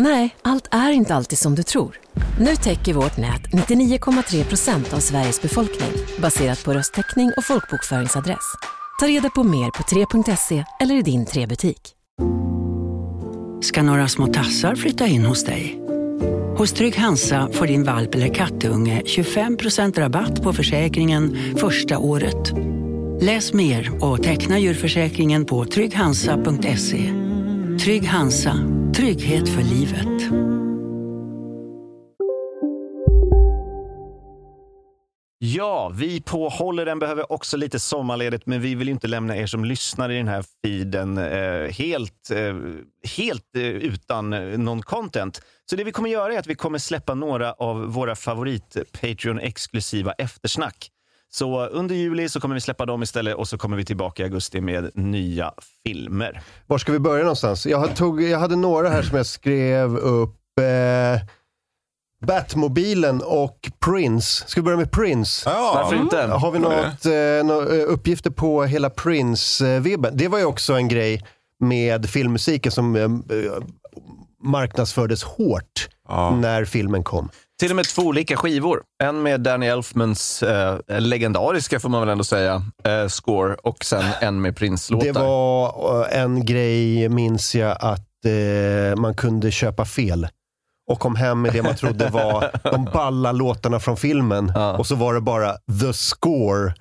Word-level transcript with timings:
Nej, 0.00 0.36
allt 0.42 0.68
är 0.70 0.90
inte 0.92 1.14
alltid 1.14 1.38
som 1.38 1.54
du 1.54 1.62
tror. 1.62 1.96
Nu 2.40 2.56
täcker 2.56 2.94
vårt 2.94 3.16
nät 3.16 3.42
99,3 3.52 4.44
procent 4.44 4.92
av 4.92 4.98
Sveriges 4.98 5.42
befolkning 5.42 5.90
baserat 6.18 6.64
på 6.64 6.72
röstteckning 6.72 7.32
och 7.36 7.44
folkbokföringsadress. 7.44 8.54
Ta 9.00 9.06
reda 9.06 9.30
på 9.30 9.44
mer 9.44 9.70
på 9.70 9.82
3.se 9.82 10.64
eller 10.80 10.94
i 10.94 11.02
din 11.02 11.26
3-butik. 11.26 11.94
ska 13.60 13.82
några 13.82 14.08
små 14.08 14.26
tassar 14.26 14.74
flytta 14.74 15.06
in 15.06 15.24
hos 15.24 15.44
dig. 15.44 15.80
Hos 16.56 16.72
Trygg 16.72 16.96
Hansa 16.96 17.48
får 17.52 17.66
din 17.66 17.84
valp 17.84 18.14
eller 18.14 18.34
kattunge 18.34 19.02
25 19.06 19.56
procent 19.56 19.98
rabatt 19.98 20.42
på 20.42 20.52
försäkringen 20.52 21.38
första 21.56 21.98
året. 21.98 22.52
Läs 23.20 23.52
mer 23.52 24.04
och 24.04 24.22
teckna 24.22 24.58
djurförsäkringen 24.58 25.44
på 25.44 25.64
trygghansa.se. 25.64 27.27
Trygg 27.84 28.08
Hansa, 28.08 28.54
trygghet 28.96 29.48
för 29.48 29.62
livet. 29.62 30.32
Ja, 35.38 35.92
vi 35.94 36.20
på 36.20 36.48
Håller 36.48 36.86
behöver 37.00 37.32
också 37.32 37.56
lite 37.56 37.78
sommarledigt, 37.78 38.46
men 38.46 38.60
vi 38.60 38.74
vill 38.74 38.88
inte 38.88 39.06
lämna 39.06 39.36
er 39.36 39.46
som 39.46 39.64
lyssnar 39.64 40.10
i 40.10 40.16
den 40.16 40.28
här 40.28 40.44
feeden 40.64 41.18
eh, 41.18 41.70
helt, 41.72 42.30
eh, 42.30 42.56
helt 43.16 43.56
eh, 43.56 43.62
utan 43.62 44.32
eh, 44.32 44.58
någon 44.58 44.82
content. 44.82 45.42
Så 45.70 45.76
det 45.76 45.84
vi 45.84 45.92
kommer 45.92 46.08
göra 46.08 46.34
är 46.34 46.38
att 46.38 46.46
vi 46.46 46.54
kommer 46.54 46.78
släppa 46.78 47.14
några 47.14 47.52
av 47.52 47.92
våra 47.92 48.16
favorit 48.16 48.76
Patreon-exklusiva 48.92 50.12
eftersnack. 50.12 50.90
Så 51.30 51.66
under 51.66 51.94
juli 51.94 52.28
så 52.28 52.40
kommer 52.40 52.54
vi 52.54 52.60
släppa 52.60 52.86
dem 52.86 53.02
istället 53.02 53.34
och 53.36 53.48
så 53.48 53.58
kommer 53.58 53.76
vi 53.76 53.84
tillbaka 53.84 54.22
i 54.22 54.24
augusti 54.24 54.60
med 54.60 54.90
nya 54.94 55.52
filmer. 55.86 56.42
Var 56.66 56.78
ska 56.78 56.92
vi 56.92 56.98
börja 56.98 57.22
någonstans? 57.22 57.66
Jag, 57.66 57.96
tog, 57.96 58.22
jag 58.22 58.38
hade 58.38 58.56
några 58.56 58.88
här 58.88 59.02
som 59.02 59.16
jag 59.16 59.26
skrev 59.26 59.96
upp. 59.96 60.34
Eh, 60.60 61.20
Batmobilen 62.26 63.22
och 63.22 63.70
Prince. 63.84 64.44
Ska 64.48 64.60
vi 64.60 64.64
börja 64.64 64.76
med 64.76 64.90
Prince? 64.92 65.50
Ja, 65.50 65.72
Varför 65.74 65.96
inte? 65.96 66.22
Har 66.22 66.50
vi 66.50 66.58
något, 66.58 67.06
eh, 67.06 67.46
nå- 67.56 67.72
eh, 67.74 67.92
uppgifter 67.92 68.30
på 68.30 68.64
hela 68.64 68.88
Prince-vibben? 68.90 70.12
Det 70.16 70.28
var 70.28 70.38
ju 70.38 70.44
också 70.44 70.72
en 70.74 70.88
grej 70.88 71.24
med 71.60 72.10
filmmusiken 72.10 72.72
som 72.72 72.96
eh, 72.96 73.08
marknadsfördes 74.42 75.22
hårt 75.24 75.88
Ja. 76.08 76.36
när 76.36 76.64
filmen 76.64 77.04
kom. 77.04 77.28
Till 77.58 77.70
och 77.70 77.76
med 77.76 77.84
två 77.84 78.02
olika 78.02 78.36
skivor. 78.36 78.82
En 79.02 79.22
med 79.22 79.40
Danny 79.40 79.66
Elfmans 79.66 80.42
eh, 80.42 80.78
legendariska, 80.88 81.80
får 81.80 81.88
man 81.88 82.00
väl 82.00 82.08
ändå 82.08 82.24
säga, 82.24 82.62
eh, 82.84 83.08
score 83.08 83.54
och 83.54 83.84
sen 83.84 84.04
en 84.20 84.40
med 84.40 84.56
Prince-låtar. 84.56 85.06
Det 85.06 85.12
var 85.12 86.00
eh, 86.12 86.22
en 86.22 86.46
grej, 86.46 87.08
minns 87.08 87.54
jag, 87.54 87.76
att 87.80 88.24
eh, 88.24 89.00
man 89.00 89.14
kunde 89.14 89.50
köpa 89.50 89.84
fel. 89.84 90.28
Och 90.90 90.98
kom 91.00 91.16
hem 91.16 91.42
med 91.42 91.52
det 91.52 91.62
man 91.62 91.76
trodde 91.76 92.08
var 92.08 92.50
de 92.72 92.84
balla 92.84 93.32
låtarna 93.32 93.80
från 93.80 93.96
filmen. 93.96 94.52
Och 94.78 94.86
så 94.86 94.94
var 94.94 95.14
det 95.14 95.20
bara 95.20 95.52
the 95.80 95.92
score. 95.92 96.74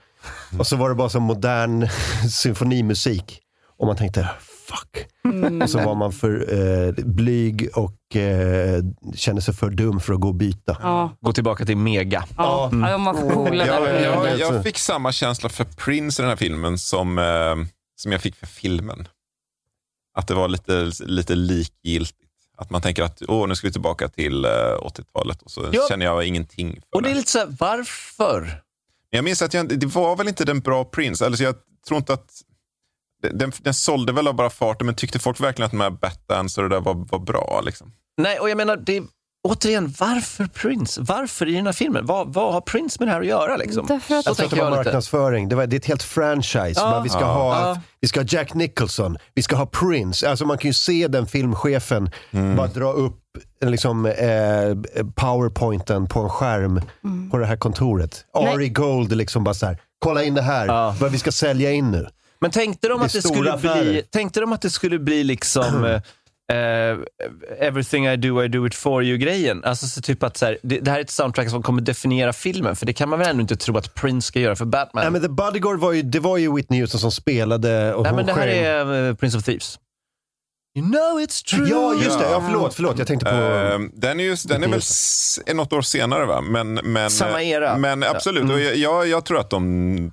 Och 0.59 0.67
så 0.67 0.75
var 0.75 0.89
det 0.89 0.95
bara 0.95 1.09
som 1.09 1.23
modern 1.23 1.87
symfonimusik. 2.31 3.39
Och 3.77 3.87
man 3.87 3.95
tänkte, 3.95 4.29
fuck. 4.67 5.07
Och 5.63 5.69
så 5.69 5.77
var 5.79 5.95
man 5.95 6.11
för 6.11 6.53
eh, 6.87 6.93
blyg 7.05 7.69
och 7.75 8.15
eh, 8.15 8.83
kände 9.15 9.41
sig 9.41 9.53
för 9.53 9.69
dum 9.69 9.99
för 9.99 10.13
att 10.13 10.19
gå 10.19 10.27
och 10.27 10.35
byta. 10.35 10.77
Ja, 10.81 11.17
Gå 11.21 11.33
tillbaka 11.33 11.65
till 11.65 11.77
Mega. 11.77 12.23
ja. 12.37 12.69
ja 12.73 12.97
var 12.97 13.13
för 13.13 13.29
coola 13.29 13.65
Jag, 13.67 14.01
jag, 14.01 14.39
jag 14.39 14.63
fick 14.63 14.77
samma 14.77 15.11
känsla 15.11 15.49
för 15.49 15.63
Prince 15.63 16.21
i 16.21 16.23
den 16.23 16.29
här 16.29 16.35
filmen 16.37 16.77
som, 16.77 17.17
eh, 17.17 17.55
som 17.95 18.11
jag 18.11 18.21
fick 18.21 18.35
för 18.35 18.47
filmen. 18.47 19.07
Att 20.15 20.27
det 20.27 20.33
var 20.33 20.47
lite, 20.47 20.91
lite 20.99 21.35
likgiltigt. 21.35 22.21
Att 22.57 22.69
man 22.69 22.81
tänker 22.81 23.03
att 23.03 23.21
Åh, 23.27 23.47
nu 23.47 23.55
ska 23.55 23.67
vi 23.67 23.71
tillbaka 23.71 24.07
till 24.09 24.45
eh, 24.45 24.49
80-talet 24.49 25.41
och 25.41 25.51
så 25.51 25.65
Ja. 25.71 25.85
känner 25.89 26.05
jag 26.05 26.25
ingenting 26.27 26.73
för 26.73 26.95
Och 26.97 27.01
det 27.01 27.09
det. 27.09 27.13
är 27.13 27.15
lite 27.15 27.31
så 27.31 27.39
här, 27.39 27.55
varför? 27.59 28.61
Jag 29.09 29.23
minns 29.23 29.41
att 29.41 29.53
jag, 29.53 29.79
det 29.79 29.85
var 29.85 30.15
väl 30.15 30.27
inte 30.27 30.45
den 30.45 30.59
bra 30.59 30.83
Prince. 30.85 31.25
Alltså 31.25 31.43
jag 31.43 31.55
tror 31.87 31.97
inte 31.97 32.13
att 32.13 32.29
den, 33.33 33.51
den 33.61 33.73
sålde 33.73 34.13
väl 34.13 34.27
av 34.27 34.33
bara 34.35 34.49
farten, 34.49 34.85
men 34.85 34.95
tyckte 34.95 35.19
folk 35.19 35.39
verkligen 35.39 35.65
att 35.65 35.71
de 35.71 35.81
här 35.81 35.89
Batdance 35.89 36.61
och 36.61 36.69
det 36.69 36.75
där 36.75 36.81
var, 36.81 36.93
var 37.11 37.19
bra? 37.19 37.61
Liksom? 37.65 37.91
Nej, 38.21 38.39
och 38.39 38.49
jag 38.49 38.57
menar, 38.57 38.77
det 38.77 39.03
återigen, 39.47 39.93
varför 39.99 40.45
Prince? 40.45 41.01
Varför 41.01 41.47
i 41.49 41.53
den 41.53 41.65
här 41.65 41.73
filmen? 41.73 42.05
Vad, 42.05 42.33
vad 42.33 42.53
har 42.53 42.61
Prince 42.61 42.97
med 42.99 43.07
det 43.07 43.11
här 43.11 43.19
att 43.21 43.27
göra? 43.27 43.57
Liksom? 43.57 43.85
Därför 43.87 44.15
att- 44.15 44.25
Jag 44.25 44.37
tror 44.37 44.45
att 44.45 44.51
det 44.55 44.61
var 44.63 44.69
marknadsföring. 44.71 45.49
Det, 45.49 45.55
var, 45.55 45.67
det 45.67 45.75
är 45.75 45.77
ett 45.79 45.85
helt 45.85 46.03
franchise. 46.03 46.73
Ja. 46.81 47.01
Vi, 47.03 47.09
ska 47.09 47.19
Ja. 47.19 47.33
ha, 47.33 47.59
Ja. 47.69 47.81
vi 48.01 48.07
ska 48.07 48.19
ha 48.19 48.25
Jack 48.29 48.53
Nicholson, 48.53 49.17
vi 49.33 49.41
ska 49.43 49.55
ha 49.55 49.65
Prince. 49.65 50.29
Alltså 50.29 50.45
man 50.45 50.57
kan 50.57 50.69
ju 50.69 50.73
se 50.73 51.07
den 51.07 51.25
filmchefen 51.27 52.09
bara 52.57 52.67
dra 52.67 52.91
upp 52.91 53.19
liksom, 53.65 54.05
eh, 54.05 54.75
powerpointen 55.15 56.07
på 56.07 56.19
en 56.19 56.29
skärm 56.29 56.81
på 57.31 57.37
det 57.37 57.45
här 57.45 57.57
kontoret. 57.57 58.25
Ari 58.33 58.69
Gold 58.69 59.15
liksom 59.17 59.43
bara 59.43 59.53
så 59.53 59.65
här, 59.65 59.77
kolla 59.99 60.23
in 60.23 60.33
det 60.33 60.41
här, 60.41 60.67
Ja. 60.67 60.95
vad 60.99 61.11
vi 61.11 61.17
ska 61.17 61.31
sälja 61.31 61.71
in 61.71 61.91
nu. 61.91 62.07
Men 62.41 62.51
tänkte 62.51 62.87
de 62.87 62.99
Det 62.99 63.05
att 63.05 63.13
det 63.13 63.21
skulle 63.21 63.57
bli, 63.57 64.03
tänkte 64.09 64.39
de 64.39 64.53
att 64.53 64.61
det 64.61 64.69
skulle 64.69 64.99
bli 64.99 65.23
liksom 65.23 65.85
eh, 66.51 66.57
eh, 66.57 66.97
everything 67.59 68.07
I 68.07 68.17
do, 68.17 68.43
I 68.43 68.47
do 68.47 68.67
it 68.67 68.75
for 68.75 69.03
you-grejen? 69.03 69.63
Alltså 69.63 69.87
så 69.87 70.01
typ 70.01 70.23
att 70.23 70.37
så 70.37 70.45
här, 70.45 70.57
det, 70.63 70.79
det 70.79 70.91
här 70.91 70.97
är 70.97 71.01
ett 71.01 71.09
soundtrack 71.09 71.49
som 71.49 71.63
kommer 71.63 71.81
definiera 71.81 72.33
filmen, 72.33 72.75
för 72.75 72.85
det 72.85 72.93
kan 72.93 73.09
man 73.09 73.19
väl 73.19 73.27
ändå 73.27 73.41
inte 73.41 73.55
tro 73.55 73.77
att 73.77 73.93
Prince 73.95 74.27
ska 74.27 74.39
göra 74.39 74.55
för 74.55 74.65
Batman? 74.65 75.03
Nej, 75.03 75.11
men 75.11 75.21
The 75.21 75.27
Bodyguard 75.29 75.79
var 75.79 75.91
ju, 75.91 76.01
det 76.01 76.19
var 76.19 76.37
ju 76.37 76.55
Whitney 76.55 76.79
Houston 76.81 76.99
som 76.99 77.11
spelade 77.11 77.93
och 77.93 78.03
Nej, 78.03 78.13
men 78.13 78.25
det 78.25 78.33
här 78.33 78.47
sjöng. 78.47 78.57
är 78.57 79.09
eh, 79.09 79.15
Prince 79.15 79.37
of 79.37 79.43
Thieves. 79.43 79.79
You 80.77 80.85
know 80.91 81.19
it's 81.21 81.45
true. 81.45 81.69
Ja, 81.69 81.93
just 82.03 82.19
det. 82.19 82.25
Ja, 82.31 82.43
förlåt, 82.47 82.73
förlåt. 82.73 82.97
Jag 82.97 83.07
tänkte 83.07 83.25
på... 83.25 83.35
Eh, 83.35 83.79
den 83.93 84.19
är, 84.19 84.23
ju, 84.23 84.35
den 84.45 84.63
är 84.63 84.67
väl 84.67 84.79
s- 84.79 85.39
är 85.45 85.53
något 85.53 85.73
år 85.73 85.81
senare, 85.81 86.25
va? 86.25 86.41
Men, 86.41 86.73
men, 86.73 87.09
Samma 87.11 87.43
era. 87.43 87.77
Men 87.77 88.03
absolut, 88.03 88.43
Ja. 88.49 88.53
och 88.53 88.59
jag, 88.59 88.75
jag, 88.75 89.07
jag 89.07 89.25
tror 89.25 89.39
att 89.39 89.49
de... 89.49 90.11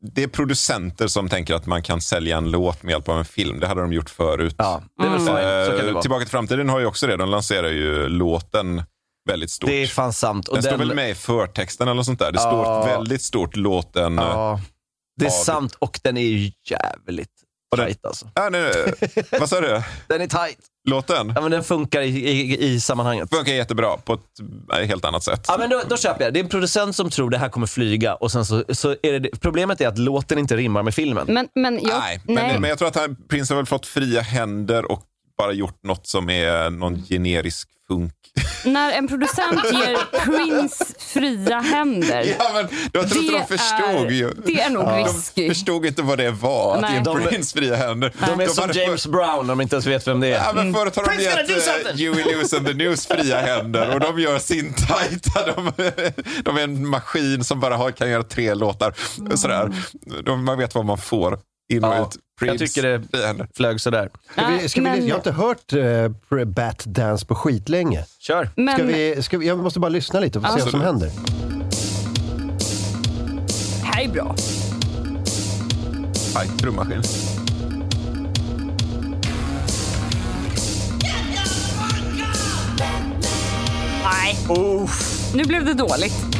Det 0.00 0.22
är 0.22 0.28
producenter 0.28 1.06
som 1.06 1.28
tänker 1.28 1.54
att 1.54 1.66
man 1.66 1.82
kan 1.82 2.00
sälja 2.00 2.36
en 2.36 2.50
låt 2.50 2.82
med 2.82 2.92
hjälp 2.92 3.08
av 3.08 3.18
en 3.18 3.24
film. 3.24 3.60
Det 3.60 3.66
hade 3.66 3.80
de 3.80 3.92
gjort 3.92 4.10
förut. 4.10 4.54
Ja, 4.58 4.82
det 4.98 5.04
är 5.06 5.10
väl 5.10 5.18
fine. 5.18 5.26
Så 5.26 5.38
Eh, 5.38 5.92
vara. 5.92 6.02
Tillbaka 6.02 6.24
till 6.24 6.30
framtiden 6.30 6.68
har 6.68 6.80
ju 6.80 6.86
också 6.86 7.06
det. 7.06 7.16
De 7.16 7.28
lanserar 7.30 7.68
ju 7.68 8.08
låten 8.08 8.82
väldigt 9.28 9.50
stort. 9.50 9.70
Det 9.70 9.82
är 9.82 9.86
fan 9.86 10.12
sant. 10.12 10.48
Och 10.48 10.54
den, 10.56 10.62
står 10.62 10.76
väl 10.76 10.94
med 10.94 11.10
i 11.10 11.14
förtexten 11.14 11.88
eller 11.88 11.94
något 11.94 12.06
sånt 12.06 12.18
där. 12.18 12.32
Det 12.32 12.38
står 12.38 12.64
Ja. 12.64 12.84
väldigt 12.84 13.22
stort 13.22 13.56
låten. 13.56 14.14
Ja, 14.16 14.60
det 15.16 15.24
är 15.26 15.30
Av- 15.30 15.44
sant 15.44 15.74
och 15.78 16.00
den 16.02 16.16
är 16.16 16.22
ju 16.22 16.52
jävligt 16.70 17.30
Och 17.70 17.76
den- 17.76 17.86
tight 17.86 18.04
alltså. 18.04 18.30
Ja, 18.34 18.48
nej, 18.48 18.72
nej. 19.00 19.24
Vad 19.40 19.48
sa 19.48 19.60
du? 19.60 19.68
Den 20.06 20.20
är 20.20 20.26
tight. 20.26 20.58
Låten? 20.88 21.32
Ja, 21.34 21.40
men 21.40 21.50
den 21.50 21.64
funkar 21.64 22.00
i, 22.00 22.28
i, 22.30 22.64
i 22.64 22.80
sammanhanget. 22.80 23.30
Funkar 23.30 23.52
jättebra 23.52 23.96
på 24.04 24.12
ett 24.12 24.88
helt 24.88 25.04
annat 25.04 25.24
sätt. 25.24 25.44
Ja, 25.48 25.56
men 25.58 25.70
då, 25.70 25.82
då 25.88 25.96
köper 25.96 26.24
jag. 26.24 26.34
Det 26.34 26.40
är 26.40 26.44
en 26.44 26.50
producent 26.50 26.96
som 26.96 27.10
tror 27.10 27.30
det 27.30 27.38
här 27.38 27.48
kommer 27.48 27.66
flyga 27.66 28.14
och 28.14 28.32
sen 28.32 28.44
så, 28.44 28.64
så 28.68 28.96
är 29.02 29.20
det, 29.20 29.30
problemet 29.40 29.80
är 29.80 29.88
att 29.88 29.98
låten 29.98 30.38
inte 30.38 30.56
rimmar 30.56 30.82
med 30.82 30.94
filmen. 30.94 31.26
Men, 31.28 31.48
men, 31.54 31.74
jag, 31.82 31.98
Nej, 31.98 32.20
men, 32.26 32.60
men 32.60 32.70
jag 32.70 32.78
tror 32.78 32.88
att 32.88 32.96
han, 32.96 33.16
Prince 33.28 33.54
har 33.54 33.56
väl 33.56 33.66
fått 33.66 33.86
fria 33.86 34.20
händer 34.20 34.92
och 34.92 35.02
bara 35.38 35.52
gjort 35.52 35.82
något 35.84 36.06
som 36.06 36.30
är 36.30 36.70
någon 36.70 37.02
generisk 37.08 37.68
funk. 37.88 38.12
när 38.64 38.92
en 38.92 39.08
producent 39.08 39.64
ger 39.72 40.20
Prince 40.24 40.84
fria 40.98 41.58
händer, 41.60 42.34
Ja, 42.38 42.50
men 42.54 42.68
jag 42.92 43.10
tror 43.10 43.22
inte 43.24 43.38
de 43.38 43.46
förstod 43.58 44.06
är, 44.06 44.10
ju. 44.10 44.30
det 44.46 44.60
är 44.60 44.70
nog 44.70 44.84
De 44.84 45.04
risky. 45.04 45.48
förstod 45.48 45.86
inte 45.86 46.02
vad 46.02 46.18
det 46.18 46.30
var, 46.30 46.74
att 46.74 46.80
Nej. 46.80 46.94
ge 46.94 47.00
De- 47.00 47.20
Prince 47.20 47.58
fria 47.58 47.76
händer. 47.76 48.12
De 48.26 48.40
är 48.40 48.46
som 48.46 48.62
hade 48.62 48.80
James 48.82 49.02
för- 49.02 49.10
Brown, 49.10 49.46
de 49.46 49.60
inte 49.60 49.76
ens 49.76 49.86
vet 49.86 50.06
vem 50.06 50.20
det 50.20 50.26
är. 50.28 50.44
Ja, 50.44 50.52
men 50.54 50.74
förut 50.74 50.96
har 50.96 51.04
de 51.04 51.24
gonna 51.24 51.42
do 51.42 51.88
gett. 51.88 52.00
You 52.00 52.14
Will 52.14 52.38
Lose 52.38 52.56
and 52.56 52.66
the 52.66 52.74
News 52.74 53.06
fria 53.06 53.40
händer 53.40 53.94
och 53.94 54.00
de 54.00 54.18
gör 54.20 54.38
sin 54.38 54.74
tajta. 54.74 55.52
De, 55.54 55.72
de 56.44 56.56
är 56.56 56.60
en 56.62 56.86
maskin 56.88 57.44
som 57.44 57.60
bara 57.60 57.76
har, 57.76 57.90
kan 57.90 58.10
göra 58.10 58.22
tre 58.22 58.54
låtar. 58.54 58.94
Sådär. 59.36 59.72
De, 60.24 60.44
man 60.44 60.58
vet 60.58 60.74
vad 60.74 60.84
man 60.84 60.98
får 60.98 61.38
in 61.68 61.84
och 61.84 61.94
Ja, 61.94 62.02
ut. 62.02 62.16
Prince, 62.38 62.52
jag 62.52 62.58
tycker 62.58 62.82
det-. 62.82 63.46
Flög 63.56 63.80
sådär. 63.80 64.10
Ska 64.32 64.46
vi, 64.46 64.68
ska 64.68 64.80
vi, 64.80 64.84
men- 64.84 65.06
jag 65.06 65.14
har 65.14 65.18
inte 65.18 65.32
hört 65.32 65.72
uh, 66.32 66.44
Bat 66.44 66.84
Dance 66.84 67.26
på 67.26 67.34
skitlänge. 67.34 68.04
Kör. 68.18 68.50
men 68.56 68.74
Ska 68.74 68.84
vi, 68.84 69.22
ska 69.22 69.38
vi, 69.38 69.46
jag 69.46 69.58
måste 69.58 69.80
bara 69.80 69.88
lyssna 69.88 70.20
lite 70.20 70.38
och 70.38 70.44
se 70.46 70.60
vad 70.60 70.70
som 70.70 70.80
händer. 70.80 71.10
det 73.80 73.86
här 73.86 74.04
är 74.04 74.08
bra. 74.08 74.34
Aj, 76.36 76.48
trummaskin. 76.60 77.02
Nej. 84.04 84.36
Nu 85.34 85.44
blev 85.44 85.64
det 85.64 85.74
dåligt. 85.74 86.37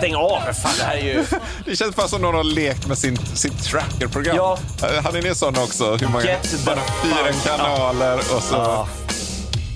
Stäng 0.00 0.14
av 0.14 0.40
för 0.40 0.52
fan. 0.52 0.72
Det 0.78 0.84
här 0.84 0.96
är 0.96 1.04
ju... 1.04 1.24
Det 1.64 1.76
känns 1.76 1.96
bara 1.96 2.08
som 2.08 2.22
någon 2.22 2.34
har 2.34 2.44
lekt 2.44 2.86
med 2.86 2.98
sin, 2.98 3.16
sin 3.16 3.52
trackerprogram. 3.56 4.36
Ja. 4.36 4.58
Eh, 4.82 5.02
Hade 5.04 5.20
ni 5.20 5.34
sån 5.34 5.58
också? 5.58 5.96
Hur 5.96 6.08
många? 6.08 6.24
Get 6.24 6.42
the 6.42 6.56
bara 6.66 6.78
fyra 7.02 7.32
kanaler 7.56 8.16
och 8.18 8.42
så... 8.42 8.54
Ja. 8.54 8.88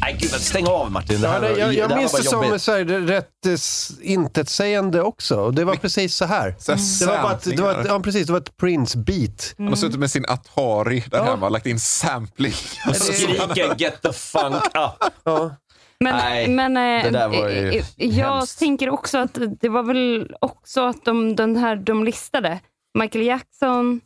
Nej, 0.00 0.16
gud, 0.20 0.30
stäng 0.30 0.66
av 0.66 0.90
Martin. 0.92 1.20
Det 1.20 1.26
Ja, 1.26 1.32
här 1.32 1.40
det, 1.40 1.48
var- 1.50 1.58
jag 1.58 1.68
det 1.68 1.74
jag 1.74 1.88
här 1.88 1.96
minns 1.96 2.12
det 2.12 2.22
som 2.22 2.58
så 2.58 2.72
här, 2.72 2.84
rätt 2.84 3.46
eh, 3.46 4.10
intetsägande 4.12 5.02
också. 5.02 5.50
Det 5.50 5.64
var 5.64 5.74
precis 5.74 6.16
så 6.16 6.24
här. 6.24 6.54
Så 6.58 6.72
här 6.72 6.78
Det 7.00 7.06
var, 7.06 7.22
bara 7.22 7.32
ett, 7.32 7.44
det 7.56 7.62
var, 7.62 7.80
ett, 7.80 7.86
ja, 7.88 8.00
precis, 8.00 8.26
det 8.26 8.32
var 8.32 8.40
ett 8.40 8.56
Prince-beat. 8.56 9.54
Han 9.58 9.68
har 9.68 9.76
suttit 9.76 9.98
med 10.00 10.10
sin 10.10 10.24
Atari 10.28 11.04
där 11.10 11.18
Ja. 11.18 11.24
hemma 11.24 11.46
och 11.46 11.52
lagt 11.52 11.66
in 11.66 11.80
sampling. 11.80 12.52
Skriker 12.94 13.74
get 13.78 14.02
the 14.02 14.12
funk 14.12 14.54
up. 14.64 15.12
Ja. 15.24 15.56
Men, 16.00 16.16
Nej, 16.16 16.48
men 16.48 16.76
eh, 16.76 17.12
det 17.12 17.28
var 17.28 17.48
ju 17.48 17.68
eh, 17.68 17.84
jag 17.96 18.34
hemskt. 18.34 18.58
tänker 18.58 18.90
också 18.90 19.18
att 19.18 19.38
det 19.60 19.68
var 19.68 19.82
väl 19.82 20.34
också 20.40 20.80
att 20.86 21.04
de, 21.04 21.36
den 21.36 21.56
här, 21.56 21.76
de 21.76 22.04
listade 22.04 22.60
Michael 22.98 23.26
Jackson, 23.26 24.00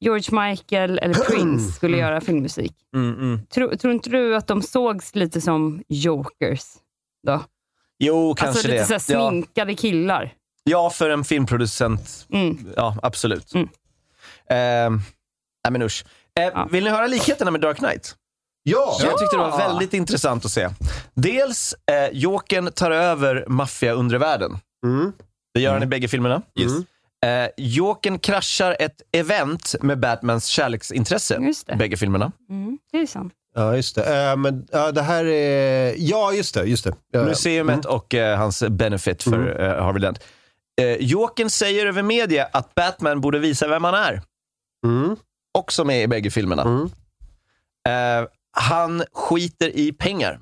George 0.00 0.48
Michael 0.48 0.98
eller 0.98 1.14
Prince 1.30 1.72
skulle 1.72 1.96
göra 1.98 2.20
filmmusik. 2.20 2.72
Mm, 2.94 3.14
mm. 3.14 3.40
Tror, 3.46 3.76
tror 3.76 3.92
inte 3.92 4.10
du 4.10 4.36
att 4.36 4.46
de 4.46 4.62
sågs 4.62 5.14
lite 5.14 5.40
som 5.40 5.82
jokers? 5.88 6.64
Då? 7.26 7.42
Jo, 7.98 8.34
kanske 8.34 8.48
alltså 8.48 8.68
lite 8.68 8.94
det. 8.94 9.00
så 9.00 9.12
här 9.14 9.20
ja. 9.20 9.30
sminkade 9.30 9.74
killar. 9.74 10.34
ja, 10.64 10.90
för 10.90 11.10
en 11.10 11.24
filmproducent. 11.24 12.26
Mm. 12.32 12.58
Ja, 12.76 12.96
absolut. 13.02 13.54
Mm. 13.54 13.68
Ehm, 14.50 15.00
nej, 15.64 15.72
men 15.72 15.82
usch. 15.82 16.04
Eh, 16.38 16.44
Ja. 16.44 16.68
Vill 16.70 16.84
ni 16.84 16.90
höra 16.90 17.06
likheterna 17.06 17.50
med 17.50 17.60
Dark 17.60 17.76
Knight? 17.78 18.16
Ja! 18.70 18.96
Så 19.00 19.06
Jag 19.06 19.18
tyckte 19.18 19.36
det 19.36 19.42
var 19.42 19.58
väldigt 19.58 19.94
intressant 19.94 20.44
att 20.44 20.50
se. 20.50 20.68
Dels, 21.14 21.74
eh, 21.90 22.08
Jokern 22.12 22.72
tar 22.72 22.90
över 22.90 23.44
maffia-undervärlden. 23.48 24.58
Mm. 24.84 25.12
Det 25.54 25.60
gör 25.60 25.72
han 25.72 25.82
i 25.82 25.86
bägge 25.86 26.08
filmerna. 26.08 26.42
Yes. 26.60 26.72
Eh, 27.26 27.48
Jokern 27.56 28.18
kraschar 28.18 28.76
ett 28.80 29.02
event 29.12 29.74
med 29.80 29.98
Batmans 30.00 30.46
kärleksintresse. 30.46 31.38
Just 31.40 31.66
det. 31.66 31.76
Bägge 31.76 31.96
filmerna. 31.96 32.32
Mm, 32.50 32.78
det 32.92 32.98
är 32.98 33.06
sant. 33.06 33.32
Ja, 33.54 33.76
just 33.76 33.94
det. 33.94 34.30
Eh, 34.30 34.36
men 34.36 34.66
ja, 34.72 34.92
det 34.92 35.02
här 35.02 35.24
är... 35.24 35.94
Ja, 35.98 36.32
just 36.32 36.54
det. 36.54 36.64
Just 36.64 36.84
det. 36.84 36.90
Ja, 37.10 37.18
ja. 37.20 37.24
Museumet 37.24 37.84
och 37.84 38.14
eh, 38.14 38.38
hans 38.38 38.62
benefit 38.68 39.22
för 39.22 39.60
eh, 39.60 39.84
Harvey 39.84 40.00
Dent. 40.00 40.18
Eh, 40.80 40.96
Jokern 41.00 41.50
säger 41.50 41.86
över 41.86 42.02
media 42.02 42.48
att 42.52 42.74
Batman 42.74 43.20
borde 43.20 43.38
visa 43.38 43.68
vem 43.68 43.84
han 43.84 43.94
är. 43.94 44.22
Mm. 44.86 45.16
Också 45.58 45.84
med 45.84 46.02
i 46.02 46.06
bägge 46.08 46.30
filmerna. 46.30 46.62
Mm. 46.62 46.82
Eh, 47.88 48.28
han 48.60 49.02
skiter 49.12 49.76
i 49.76 49.92
pengar. 49.92 50.40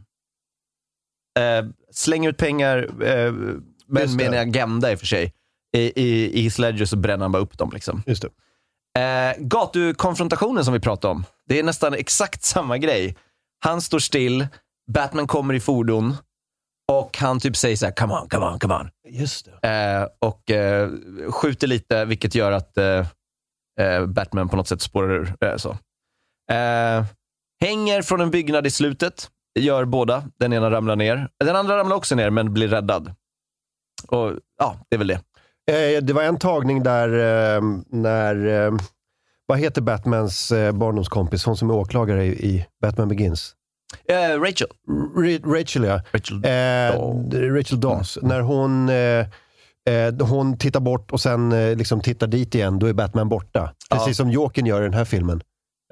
Eh, 1.39 1.67
slänger 1.93 2.31
ut 2.31 2.37
pengar, 2.37 3.03
eh, 3.03 3.33
men 3.87 4.17
med 4.17 4.27
en 4.27 4.49
agenda 4.49 4.93
i 4.93 4.95
och 4.95 4.99
för 4.99 5.07
sig. 5.07 5.33
I, 5.77 6.03
i, 6.03 6.39
I 6.39 6.43
Heath 6.43 6.61
Ledger 6.61 6.85
så 6.85 6.97
bränner 6.97 7.25
han 7.25 7.33
bara 7.33 7.43
upp 7.43 7.59
dem. 7.59 7.71
Liksom. 7.73 8.03
Just 8.07 8.23
det. 8.23 8.31
Eh, 9.01 9.35
gatukonfrontationen 9.39 10.65
som 10.65 10.75
vi 10.75 10.81
pratade 10.81 11.13
om. 11.13 11.25
Det 11.49 11.59
är 11.59 11.63
nästan 11.63 11.95
exakt 11.95 12.43
samma 12.43 12.79
grej. 12.79 13.17
Han 13.65 13.81
står 13.81 13.99
still, 13.99 14.47
Batman 14.93 15.27
kommer 15.27 15.55
i 15.55 15.61
fordon 15.61 16.17
och 16.93 17.19
han 17.19 17.41
typ 17.41 17.57
säger 17.57 17.77
så 17.77 17.87
här, 17.87 17.93
come 17.93 18.15
on, 18.15 18.29
come 18.29 18.47
on, 18.47 18.59
come 18.59 18.75
on. 18.75 18.91
Just. 19.09 19.49
Eh, 19.49 20.07
och 20.19 20.51
eh, 20.51 20.91
skjuter 21.31 21.67
lite, 21.67 22.05
vilket 22.05 22.35
gör 22.35 22.53
att 22.53 22.79
eh, 22.79 23.07
eh, 23.81 24.07
Batman 24.07 24.49
på 24.49 24.57
något 24.57 24.69
sätt 24.69 24.83
spårar 24.83 25.11
ur. 25.11 25.35
Eh, 25.41 25.57
så. 25.57 25.77
Hänger 27.67 28.03
från 28.03 28.21
en 28.21 28.31
byggnad 28.31 28.67
i 28.67 28.71
slutet, 28.71 29.29
gör 29.59 29.85
båda. 29.85 30.25
Den 30.41 30.53
ena 30.53 30.71
ramlar 30.71 30.97
ner. 30.97 31.29
Den 31.45 31.57
andra 31.57 31.77
ramlar 31.79 31.97
också 31.97 32.15
ner, 32.15 32.31
men 32.31 32.53
blir 32.55 32.69
räddad. 32.69 33.15
Och 34.09 34.33
ja, 34.59 34.77
det 34.89 34.97
är 34.97 34.99
väl 34.99 35.07
det. 35.07 35.21
Eh, 35.97 36.03
det 36.03 36.13
var 36.13 36.23
en 36.23 36.39
tagning 36.39 36.83
där 36.83 37.09
eh, 37.57 37.63
när... 37.89 38.47
Eh, 38.67 38.73
vad 39.47 39.59
heter 39.59 39.83
Batmans 39.83 40.53
eh, 40.53 40.73
barndomskompis? 40.73 41.45
Hon 41.45 41.57
som 41.57 41.71
är 41.71 41.75
åklagare 41.75 42.25
i, 42.27 42.29
i 42.31 42.67
Batman 42.83 43.09
Begins. 43.09 43.55
Eh, 44.09 44.41
Rachel. 44.41 44.69
Ra- 45.17 45.61
Rachel, 45.61 45.85
ja. 45.85 46.01
Rachel. 46.13 46.37
Eh, 46.37 47.01
Daw. 47.01 47.59
Rachel 47.59 47.81
Dawes. 47.81 48.19
När 48.23 48.41
hon, 48.41 48.91
hon 50.29 50.59
tittar 50.59 50.81
bort 50.81 51.13
och 51.13 51.21
sen 51.21 51.51
liksom 51.79 52.01
tittar 52.01 52.27
dit 52.27 52.55
igen, 52.55 52.79
då 52.79 52.87
är 52.87 52.93
Batman 52.93 53.29
borta. 53.29 53.73
Precis 53.91 54.09
Ja. 54.09 54.15
som 54.15 54.31
Jokern 54.31 54.67
gör 54.67 54.81
i 54.81 54.85
den 54.85 54.95
här 54.95 55.05
filmen. 55.05 55.43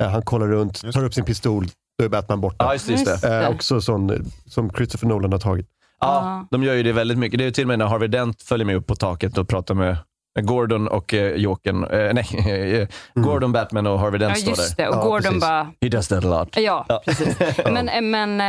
Eh, 0.00 0.08
han 0.08 0.22
kollar 0.22 0.46
runt, 0.46 0.92
tar 0.92 1.04
upp 1.04 1.14
sin 1.14 1.24
pistol, 1.24 1.66
då 1.98 2.04
är 2.04 2.08
Batman 2.08 2.40
borta. 2.40 2.56
Ja, 2.64 2.72
just 2.72 2.86
det. 2.86 2.92
Just 2.92 3.22
det. 3.22 3.44
Eh, 3.44 3.50
också 3.50 3.80
sån, 3.80 4.24
som 4.46 4.70
Christopher 4.70 5.06
Nolan 5.08 5.32
har 5.32 5.38
tagit. 5.38 5.66
Ja, 6.00 6.46
de 6.50 6.62
gör 6.62 6.74
ju 6.74 6.82
det 6.82 6.92
väldigt 6.92 7.18
mycket. 7.18 7.38
Det 7.38 7.44
är 7.44 7.46
ju 7.46 7.50
till 7.52 7.64
och 7.64 7.68
med 7.68 7.78
när 7.78 7.86
Harvey 7.86 8.08
Dent 8.08 8.42
följer 8.42 8.66
med 8.66 8.76
upp 8.76 8.86
på 8.86 8.96
taket 8.96 9.38
och 9.38 9.48
pratar 9.48 9.74
med 9.74 9.96
Gordon 10.42 10.88
och 10.88 11.14
eh, 11.14 11.34
Jokern. 11.36 11.84
Eh, 11.84 12.14
nej, 12.14 12.76
eh, 12.80 12.88
Gordon, 13.14 13.52
Batman 13.52 13.86
och 13.86 13.98
Harvey 14.00 14.18
Dent 14.18 14.30
Ja, 14.38 14.42
står 14.42 14.50
just 14.50 14.76
där. 14.76 14.84
det. 14.84 14.90
Och 14.90 14.96
Ja, 14.96 15.02
Gordon 15.04 15.22
precis. 15.22 15.40
bara... 15.40 15.70
He 15.80 15.88
does 15.88 16.08
that 16.08 16.24
a 16.24 16.28
lot. 16.28 16.56
Ja, 16.56 16.86
Ja. 16.88 17.02
precis. 17.04 17.38
Men, 17.64 17.88
eh, 17.88 18.00
men 18.02 18.40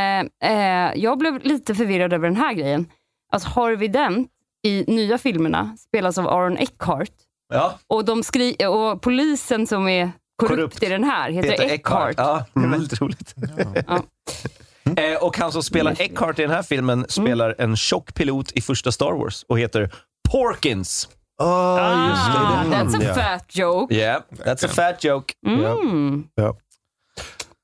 eh, 0.42 0.50
eh, 0.86 0.92
jag 0.96 1.18
blev 1.18 1.44
lite 1.44 1.74
förvirrad 1.74 2.12
över 2.12 2.28
den 2.28 2.36
här 2.36 2.52
grejen. 2.52 2.86
Alltså 3.32 3.48
Harvey 3.48 3.88
Dent 3.88 4.28
i 4.66 4.84
nya 4.88 5.18
filmerna 5.18 5.76
spelas 5.88 6.18
av 6.18 6.28
Aaron 6.28 6.56
Eckhart. 6.58 7.10
Ja, 7.54 7.78
Och, 7.86 8.04
de 8.04 8.22
skri- 8.22 8.66
och 8.66 9.02
polisen 9.02 9.66
som 9.66 9.88
är 9.88 10.12
korrupt, 10.36 10.56
Korrupt. 10.56 10.82
i 10.82 10.88
den 10.88 11.04
här 11.04 11.30
heter 11.30 11.50
Peter 11.50 11.64
Eckhart. 11.74 12.14
Ja, 12.16 12.44
det 12.54 12.60
är 12.60 12.68
väldigt 12.68 13.00
roligt. 13.00 13.34
Ja. 13.86 14.02
Eh, 14.96 15.22
och 15.22 15.38
han 15.38 15.52
som 15.52 15.62
spelar 15.62 15.96
Eckhart 16.00 16.38
i 16.38 16.42
den 16.42 16.50
här 16.50 16.62
filmen 16.62 17.06
spelar 17.08 17.54
en 17.58 17.76
tjock 17.76 18.14
pilot 18.14 18.52
i 18.52 18.60
första 18.60 18.92
Star 18.92 19.12
Wars 19.12 19.44
och 19.48 19.58
heter 19.58 19.90
Porkins. 20.32 21.08
Ah, 21.42 22.08
just 22.08 22.26
det. 22.26 22.38
Ah, 22.38 22.64
that's 22.64 22.96
a 22.96 23.02
ja. 23.04 23.14
fat 23.14 23.44
joke. 23.56 23.94
Yeah, 23.94 24.22
that's 24.30 24.64
a 24.66 24.68
fat 24.68 25.04
joke. 25.04 25.34
Mm. 25.46 26.24
Ja. 26.34 26.56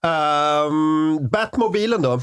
Ehm, 0.07 1.29
Batmobilen 1.29 2.03
då? 2.03 2.21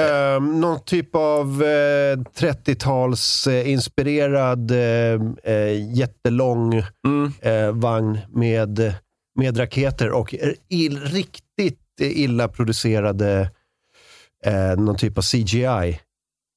Um, 0.00 0.60
någon 0.60 0.84
typ 0.84 1.14
av 1.14 1.62
eh, 1.62 2.16
30-tals 2.38 3.46
eh, 3.46 3.70
inspirerad 3.70 4.70
eh, 4.70 5.20
eh, 5.54 5.94
jättelång 5.98 6.82
Mm. 7.06 7.32
eh, 7.42 7.72
vagn 7.72 8.18
med, 8.28 8.94
med 9.34 9.58
raketer 9.58 10.10
och 10.10 10.34
ill, 10.68 11.00
riktigt 11.00 11.78
illa 12.00 12.48
producerade 12.48 13.50
eh, 14.44 14.76
någon 14.76 14.96
typ 14.96 15.18
av 15.18 15.22
CGI. 15.22 16.00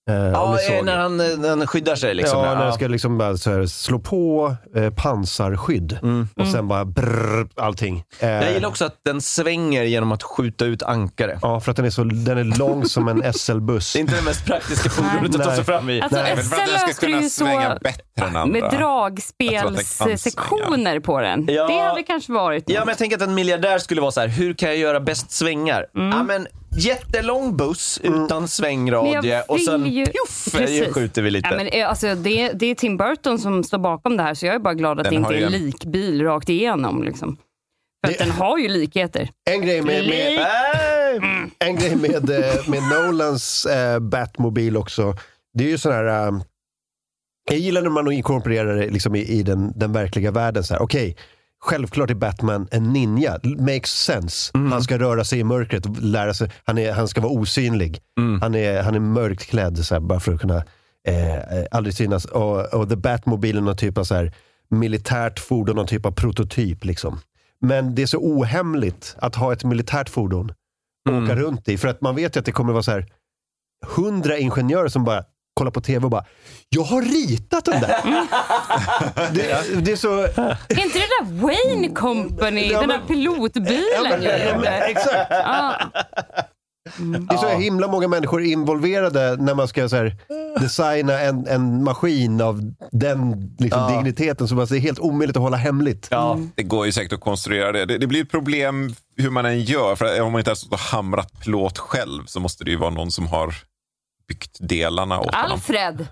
Eh, 0.10 0.16
Ja, 0.16 0.58
när 0.84 0.98
han, 0.98 1.18
när 1.18 1.50
han 1.50 1.68
skyddar 1.68 1.96
sig. 1.96 2.14
Liksom. 2.14 2.40
ja, 2.40 2.46
Ja, 2.46 2.54
när 2.60 2.66
det 2.66 2.74
ska 2.74 2.88
liksom 2.88 3.18
bara 3.18 3.38
så 3.38 3.52
här, 3.52 3.66
slå 3.66 4.00
på 4.00 4.56
eh, 4.76 4.90
pansarskydd 4.90 6.00
Mm. 6.04 6.28
och 6.40 6.48
sen 6.48 6.68
bara 6.68 6.86
brrr, 6.86 7.48
allting. 7.56 8.04
Eh, 8.20 8.30
Jag 8.30 8.54
gillar 8.54 8.70
också 8.70 8.86
att 8.86 9.00
den 9.06 9.22
svänger 9.22 9.84
genom 9.84 10.12
att 10.12 10.24
skjuta 10.24 10.66
ut 10.66 10.84
ankare. 10.84 11.40
Ja, 11.42 11.60
för 11.60 11.72
att 11.72 11.78
den 11.78 11.86
är, 11.86 11.90
så, 11.90 12.04
den 12.04 12.38
är 12.38 12.44
lång 12.44 12.86
som 12.86 13.08
en 13.08 13.34
SL-buss. 13.34 13.94
Det 13.94 14.00
är 14.00 14.02
inte 14.02 14.16
det 14.16 14.22
mest 14.22 14.46
praktiska 14.46 14.90
fordonet 14.90 15.36
att 15.36 15.44
ta 15.44 15.56
sig 15.56 15.64
fram 15.64 15.90
i. 15.90 16.02
Alltså, 16.02 16.22
Nej, 16.22 16.38
SL 16.44 16.56
löste 16.72 17.06
ju 17.08 17.30
så 17.30 17.46
bättre 17.82 18.40
än 18.40 18.50
med 18.52 18.64
dragspelssektioner 18.72 21.00
på 21.00 21.22
den. 21.22 21.46
Ja. 21.50 21.68
Det 21.68 21.80
hade 21.82 22.04
kanske 22.04 22.32
varit 22.34 22.64
Ja, 22.68 22.80
något. 22.80 22.86
men 22.86 22.92
jag 22.92 22.98
tänker 22.98 23.16
att 23.16 23.22
en 23.24 23.36
miljardär 23.36 23.78
skulle 23.78 24.02
vara 24.02 24.12
så 24.12 24.20
här, 24.22 24.28
hur 24.28 24.54
kan 24.54 24.70
jag 24.70 24.78
göra 24.78 25.00
bäst 25.00 25.32
svängar? 25.32 25.86
Ja, 25.94 26.24
men 26.24 26.48
jättelång 26.78 27.58
buss 27.58 28.00
utan 28.04 28.28
Men 28.42 28.48
svängradie 28.48 29.42
och 29.42 29.62
sen 29.62 29.86
ju- 29.86 30.06
pjuff, 30.06 30.48
Precis. 30.54 30.94
skjuter 30.94 31.22
vi 31.22 31.32
lite. 31.32 31.50
Ja, 31.52 31.58
men, 31.58 31.68
eh, 31.68 31.90
alltså, 31.90 32.16
det, 32.16 32.52
det 32.52 32.66
är 32.66 32.76
Tim 32.76 32.98
Burton 32.98 33.40
som 33.40 33.64
står 33.64 33.78
bakom 33.78 34.18
det 34.18 34.24
här, 34.24 34.34
så 34.34 34.46
jag 34.46 34.56
är 34.56 34.60
bara 34.60 34.74
glad 34.74 35.00
att 35.00 35.04
Den 35.04 35.14
det 35.14 35.20
inte 35.20 35.34
är 35.36 35.46
en 35.46 35.52
likbil 35.52 36.24
rakt 36.24 36.50
igenom. 36.50 37.04
Liksom. 37.04 37.38
För 38.06 38.12
att 38.14 38.18
Det- 38.18 38.24
den 38.24 38.32
har 38.34 38.58
ju 38.58 38.68
likheter. 38.70 39.30
En 39.50 39.62
grej 39.62 39.82
med, 39.82 40.08
med, 40.08 40.36
Nej! 40.36 41.20
en 41.60 41.76
grej 41.76 41.96
med, 41.96 42.30
eh, 42.30 42.70
med 42.70 42.84
Nolans 42.84 43.66
eh, 43.66 44.00
Batmobil 44.00 44.78
också. 44.78 45.16
Det 45.58 45.64
är 45.64 45.68
ju 45.70 45.78
sån 45.78 45.92
här... 45.92 46.28
eh, 46.28 46.34
jag 47.50 47.60
gillar 47.60 47.82
när 47.82 47.90
man 47.90 48.12
inkorporerar 48.12 48.76
det 48.76 48.88
liksom 48.90 49.16
i, 49.16 49.20
i 49.22 49.44
den, 49.44 49.72
den 49.80 49.94
verkliga 49.94 50.32
världen. 50.32 50.64
så 50.64 50.74
här. 50.74 50.82
Okej, 50.82 51.18
självklart 51.66 52.10
är 52.10 52.16
Batman 52.16 52.68
en 52.72 52.94
ninja. 52.94 53.40
Makes 53.44 53.90
sense. 53.90 54.52
Han 54.54 54.84
ska 54.84 55.00
röra 55.00 55.24
sig 55.24 55.40
i 55.40 55.44
mörkret 55.44 55.84
lära 56.02 56.34
sig. 56.34 56.52
Han, 56.64 56.78
är, 56.78 56.94
han 56.94 57.08
ska 57.08 57.22
vara 57.22 57.32
osynlig. 57.32 58.00
Han, 58.42 58.56
är, 58.56 58.84
han 58.84 58.96
är 58.96 59.00
mörkt 59.00 59.46
klädd 59.46 59.86
så 59.86 59.96
här, 59.96 60.02
bara 60.02 60.20
för 60.20 60.34
att 60.34 60.42
kunna 60.42 60.64
eh, 61.08 61.36
eh, 61.36 61.66
aldrig 61.72 61.96
synas. 61.96 62.26
Och, 62.26 62.74
och 62.74 62.90
The 62.90 62.96
Batmobile 62.96 63.60
är 63.60 63.62
någon 63.62 63.78
typ 63.78 63.98
av 63.98 64.04
så 64.04 64.16
här, 64.16 64.34
militärt 64.70 65.40
fordon, 65.40 65.76
någon 65.76 65.88
typ 65.88 66.06
av 66.06 66.12
prototyp. 66.12 66.86
Liksom. 66.86 67.20
Men 67.62 67.96
det 67.96 68.02
är 68.02 68.08
så 68.08 68.18
ohemligt 68.18 69.16
att 69.20 69.36
ha 69.36 69.54
ett 69.54 69.64
militärt 69.64 70.10
fordon 70.10 70.54
och 71.10 71.24
åka 71.24 71.36
runt 71.36 71.68
i. 71.70 71.78
För 71.78 71.88
att 71.88 72.02
man 72.02 72.16
vet 72.16 72.36
ju 72.36 72.40
att 72.40 72.46
det 72.46 72.52
kommer 72.52 72.74
vara 72.74 72.84
så 72.84 72.92
här 72.92 73.06
hundra 73.96 74.38
ingenjörer 74.38 74.88
som 74.88 75.04
bara 75.04 75.24
kollar 75.56 75.72
på 75.72 75.82
tv 75.82 76.04
och 76.06 76.12
bara 76.12 76.26
“Jag 76.70 76.84
har 76.84 77.02
ritat 77.02 77.66
den 77.66 77.82
där!” 77.82 77.98
det, 79.34 79.86
det 79.86 79.92
är 79.92 79.96
så... 79.96 80.20
Är 80.22 80.80
inte 80.86 81.00
det 81.00 81.06
där 81.22 81.42
Wayne 81.42 81.90
Company, 81.90 82.72
Ja, 82.72 82.80
den 82.80 82.88
men- 82.88 83.00
där 83.00 83.08
pilotbilen? 83.08 83.84
Ja, 84.04 84.18
men, 84.18 84.24
ja, 84.24 84.58
men, 84.58 84.82
exakt. 84.84 85.28
Ja. 85.30 85.74
Det 87.00 87.34
är 87.34 87.38
så 87.38 87.50
himla 87.50 87.88
många 87.88 88.08
människor 88.08 88.42
involverade 88.44 89.36
när 89.40 89.56
man 89.56 89.68
ska 89.68 89.90
så 89.90 89.96
här, 89.96 90.16
designa 90.60 91.20
en, 91.22 91.48
en 91.48 91.84
maskin 91.84 92.42
av 92.42 92.62
den 92.92 93.56
liksom, 93.60 93.92
digniteten. 93.92 94.48
Så 94.48 94.56
det 94.56 94.76
är 94.78 94.80
helt 94.80 95.00
omöjligt 95.00 95.38
att 95.38 95.44
hålla 95.44 95.58
hemligt. 95.58 96.08
Ja. 96.12 96.40
Det 96.56 96.64
går 96.64 96.86
ju 96.86 96.92
säkert 96.92 97.14
att 97.14 97.20
konstruera 97.20 97.72
det. 97.72 97.86
Det, 97.86 97.98
det 97.98 98.08
blir 98.08 98.22
ett 98.24 98.32
problem 98.32 98.96
hur 99.18 99.30
man 99.30 99.46
än 99.46 99.62
gör. 99.62 99.96
För 99.96 100.22
om 100.22 100.32
man 100.32 100.40
inte 100.40 100.52
har 100.52 100.78
hamrat 100.92 101.40
plåt 101.40 101.78
själv 101.78 102.26
så 102.26 102.40
måste 102.40 102.64
det 102.64 102.72
ju 102.72 102.78
vara 102.78 102.90
någon 102.90 103.12
som 103.12 103.28
har 103.28 103.56
byggt 104.28 104.58
delarna 104.60 105.20
åt 105.20 105.36
honom. 105.36 105.52
Alfred! 105.52 106.08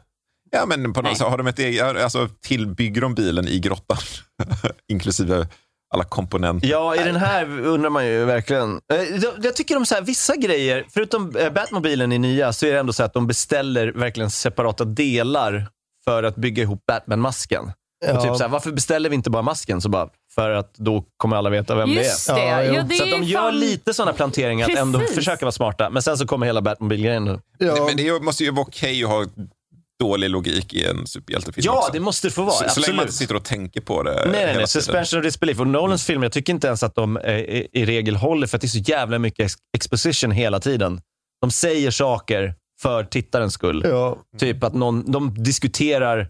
Ja, 0.51 0.65
men 0.65 0.93
på 0.93 1.01
något, 1.01 1.17
sätt 1.17 1.27
har 1.27 1.37
de 1.37 1.47
ett 1.47 1.59
eget, 1.59 1.83
alltså, 1.83 2.29
tillbygger 2.41 3.01
de 3.01 3.15
bilen 3.15 3.47
i 3.47 3.59
grottan? 3.59 3.97
Inklusive 4.91 5.47
alla 5.93 6.03
komponenter. 6.03 6.67
Ja, 6.67 6.95
i 6.95 7.03
den 7.03 7.15
här 7.15 7.59
undrar 7.59 7.89
man 7.89 8.05
ju 8.05 8.25
verkligen. 8.25 8.79
Eh, 8.93 9.01
Jag, 9.41 9.55
tycker 9.55 9.77
om 9.77 9.85
så 9.85 9.95
här, 9.95 10.01
vissa 10.01 10.35
grejer, 10.35 10.85
förutom 10.89 11.35
eh, 11.35 11.53
Batmobilen 11.53 12.11
i 12.11 12.17
nya, 12.19 12.53
så 12.53 12.65
är 12.65 12.73
det 12.73 12.79
ändå 12.79 12.93
så 12.93 13.03
att 13.03 13.13
de 13.13 13.27
beställer 13.27 13.91
verkligen 13.91 14.31
separata 14.31 14.85
delar 14.85 15.67
för 16.05 16.23
att 16.23 16.35
bygga 16.35 16.63
ihop 16.63 16.85
Batman-masken. 16.87 17.71
Ja. 18.05 18.17
Och 18.17 18.23
typ 18.23 18.35
så 18.35 18.43
här, 18.43 18.49
varför 18.49 18.71
beställer 18.71 19.09
vi 19.09 19.15
inte 19.15 19.29
bara 19.29 19.43
masken? 19.43 19.81
Så 19.81 19.89
bara, 19.89 20.09
för 20.35 20.49
att 20.49 20.73
då 20.77 21.05
kommer 21.17 21.35
alla 21.35 21.49
veta 21.49 21.75
vem 21.75 21.89
Just 21.89 22.27
det 22.27 22.33
det. 22.33 22.41
är. 22.41 22.63
Ja, 22.63 22.73
Ja, 22.73 22.83
det 22.83 22.95
Så 22.95 23.03
att 23.03 23.11
de 23.11 23.23
gör 23.23 23.41
fan- 23.41 23.59
lite 23.59 23.93
sådana 23.93 24.13
planteringar 24.13 24.69
att 24.69 24.77
ändå 24.77 24.99
försöka 24.99 25.45
vara 25.45 25.51
smarta. 25.51 25.89
Men 25.89 26.01
sen 26.01 26.17
så 26.17 26.27
kommer 26.27 26.45
hela 26.45 26.61
Batmobil-grejen. 26.61 27.25
nu. 27.25 27.39
Ja. 27.57 27.85
Men 27.87 27.97
det 27.97 28.19
måste 28.23 28.43
ju 28.43 28.51
vara 28.51 28.65
okej 28.67 29.03
att 29.03 29.09
ha 29.09 29.25
dålig 29.99 30.29
logik 30.29 30.73
i 30.73 30.85
en 30.85 31.07
superhjältefilm 31.07 31.65
Ja, 31.65 31.77
också. 31.79 31.91
det 31.93 31.99
måste 31.99 32.27
det 32.27 32.31
få 32.31 32.41
vara. 32.43 32.51
så, 32.51 32.57
så 32.57 32.63
länge 32.63 32.69
Absolut. 32.71 32.95
man 32.95 33.03
inte 33.05 33.13
sitter 33.15 33.35
och 33.35 33.43
tänker 33.43 33.81
på 33.81 34.03
det 34.03 34.11
Nej, 34.13 34.25
nej, 34.31 34.45
nej. 34.45 34.53
tiden. 34.53 34.67
Suspension 34.67 35.19
of 35.19 35.23
disbelief. 35.25 35.59
Och 35.59 35.67
Nolans 35.67 36.05
filmer, 36.05 36.25
jag 36.25 36.31
tycker 36.31 36.53
inte 36.53 36.67
ens 36.67 36.83
att 36.83 36.95
de 36.95 37.17
eh, 37.17 37.33
i, 37.37 37.67
i 37.73 37.85
regel 37.85 38.15
håller 38.15 38.47
för 38.47 38.57
att 38.57 38.61
det 38.61 38.65
är 38.65 38.69
så 38.69 38.77
jävla 38.77 39.19
mycket 39.19 39.45
ex- 39.45 39.55
exposition 39.77 40.31
hela 40.31 40.59
tiden. 40.59 41.01
De 41.41 41.51
säger 41.51 41.91
saker 41.91 42.55
för 42.81 43.03
tittarens 43.03 43.53
skull. 43.53 43.81
Ja. 43.85 44.17
Typ 44.39 44.63
att 44.63 44.73
någon, 44.73 45.11
de 45.11 45.43
diskuterar 45.43 46.29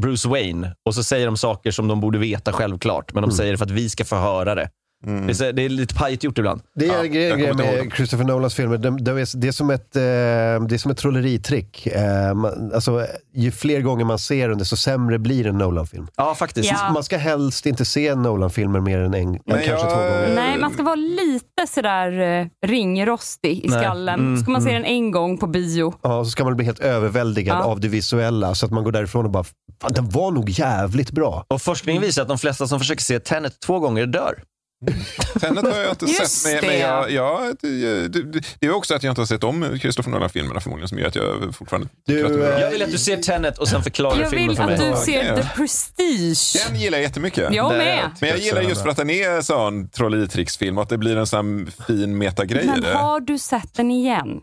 Bruce 0.00 0.28
Wayne 0.28 0.74
och 0.86 0.94
så 0.94 1.04
säger 1.04 1.26
de 1.26 1.36
saker 1.36 1.70
som 1.70 1.88
de 1.88 2.00
borde 2.00 2.18
veta 2.18 2.52
självklart, 2.52 3.14
men 3.14 3.22
de 3.22 3.32
säger 3.32 3.52
det 3.52 3.58
för 3.58 3.64
att 3.64 3.70
vi 3.70 3.88
ska 3.88 4.04
få 4.04 4.16
höra 4.16 4.54
det. 4.54 4.70
Det, 5.06 5.30
är, 5.30 5.34
så- 5.34 5.52
det 5.52 5.62
är 5.62 5.68
lite 5.68 5.94
pajigt 5.94 6.24
gjort 6.24 6.38
ibland. 6.38 6.60
Det 6.74 6.84
är 6.86 6.92
Ja, 6.92 7.04
en 7.04 7.12
grej, 7.12 7.54
med 7.54 7.92
Christopher 7.96 8.24
Nolans 8.24 8.54
filmer. 8.54 8.76
Det, 8.78 8.90
det, 8.90 9.10
är, 9.10 9.36
det, 9.36 9.48
är 9.48 9.52
som 9.52 9.70
ett, 9.70 9.96
eh, 9.96 10.02
det 10.02 10.74
är 10.74 10.78
som 10.78 10.90
ett 10.90 10.98
trolleritrick. 10.98 11.86
Eh, 11.86 12.30
alltså, 12.74 13.06
ju 13.34 13.50
fler 13.50 13.80
gånger 13.80 14.04
man 14.04 14.18
ser 14.18 14.48
den, 14.48 14.58
desto 14.58 14.76
sämre 14.76 15.18
blir 15.18 15.46
en 15.46 15.58
Nolan-film. 15.58 16.06
Ja, 16.16 16.34
faktiskt. 16.34 16.70
Ja. 16.72 16.92
Man 16.92 17.04
ska 17.04 17.16
helst 17.16 17.66
inte 17.66 17.84
se 17.84 18.14
Nolan-filmer 18.14 18.80
mer 18.80 18.98
än 18.98 19.14
en, 19.14 19.28
än 19.34 19.40
kanske 19.46 19.70
jag- 19.70 19.80
två 19.80 19.88
gånger. 19.96 20.32
Nej, 20.34 20.58
man 20.58 20.70
ska 20.72 20.82
vara 20.82 20.94
lite 20.94 21.66
sådär 21.68 22.20
eh, 22.40 22.46
ringrostig 22.66 23.64
i 23.64 23.68
Nej. 23.68 23.80
skallen. 23.80 24.20
Mm, 24.20 24.36
ska 24.42 24.50
man 24.50 24.62
se 24.62 24.72
den 24.72 24.84
en 24.84 25.10
gång 25.10 25.38
på 25.38 25.46
bio. 25.46 25.94
Ja, 26.02 26.24
så 26.24 26.30
ska 26.30 26.44
man 26.44 26.56
bli 26.56 26.64
helt 26.66 26.78
överväldigad 26.80 27.58
Ja. 27.58 27.64
av 27.64 27.80
det 27.80 27.88
visuella 27.88 28.54
så 28.54 28.66
att 28.66 28.72
man 28.72 28.84
går 28.84 28.92
därifrån 28.92 29.24
och 29.24 29.30
bara, 29.30 29.44
fan 29.82 29.92
den 29.94 30.08
var 30.08 30.30
nog 30.30 30.50
jävligt 30.50 31.10
bra. 31.10 31.44
Och 31.48 31.62
forskningen 31.62 32.02
visar 32.02 32.22
att 32.22 32.28
de 32.28 32.38
flesta 32.38 32.66
som 32.66 32.78
försöker 32.78 33.02
se 33.02 33.18
Tenet 33.20 33.60
två 33.60 33.78
gånger 33.78 34.06
dör. 34.06 34.34
Tenet 35.40 35.64
har 35.64 35.80
jag 35.80 35.90
inte 35.90 36.04
Just 36.06 36.26
sett, 36.32 36.52
men, 36.52 36.60
det. 36.62 36.66
men 36.66 36.80
jag, 36.80 37.10
ja, 37.10 37.52
det, 37.60 38.08
det, 38.08 38.22
det, 38.60 38.66
är 38.66 38.74
också 38.74 38.94
att 38.94 39.02
jag 39.02 39.10
inte 39.10 39.20
har 39.20 39.26
sett 39.26 39.44
om 39.44 39.78
Christopher 39.78 40.10
Nolan-filmerna 40.10 40.60
förmodligen 40.60 40.88
som 40.88 40.98
gör 40.98 41.06
att 41.08 41.14
jag 41.14 41.54
fortfarande 41.54 41.88
Du, 42.06 42.12
tycker 42.14 42.24
att 42.24 42.30
det 42.32 42.36
är 42.46 42.48
bra. 42.48 42.56
eh, 42.56 42.60
Jag 42.62 42.70
vill 42.70 42.82
att 42.82 42.90
du 42.90 42.98
ser 42.98 43.16
Tenet 43.16 43.58
och 43.58 43.68
sen 43.68 43.82
förklarar 43.82 44.20
Jag 44.20 44.30
filmen 44.30 44.48
vill 44.48 44.56
för 44.56 44.64
mig. 44.64 44.74
att 44.74 44.80
du 44.80 44.86
Ja, 44.86 44.96
ser. 44.96 45.36
The 45.36 45.48
Prestige. 45.56 46.66
Den 46.68 46.80
gillar 46.80 46.98
jag 46.98 47.02
jättemycket. 47.02 47.54
Jag 47.54 47.72
med. 47.72 48.10
Men 48.20 48.30
jag 48.30 48.38
gillar 48.38 48.62
just 48.62 48.82
för 48.82 48.88
att 48.88 48.96
den 48.96 49.10
är 49.10 49.30
en 49.30 49.44
sån 49.44 49.88
trolleritricksfilm 49.88 50.76
och 50.76 50.82
att 50.82 50.88
det 50.88 50.98
blir 50.98 51.16
en 51.16 51.26
sån 51.26 51.70
fin 51.86 52.18
metagrej 52.18 52.66
Men 52.66 52.96
har 52.96 53.20
du 53.20 53.38
sett 53.38 53.74
den 53.74 53.90
igen? 53.90 54.40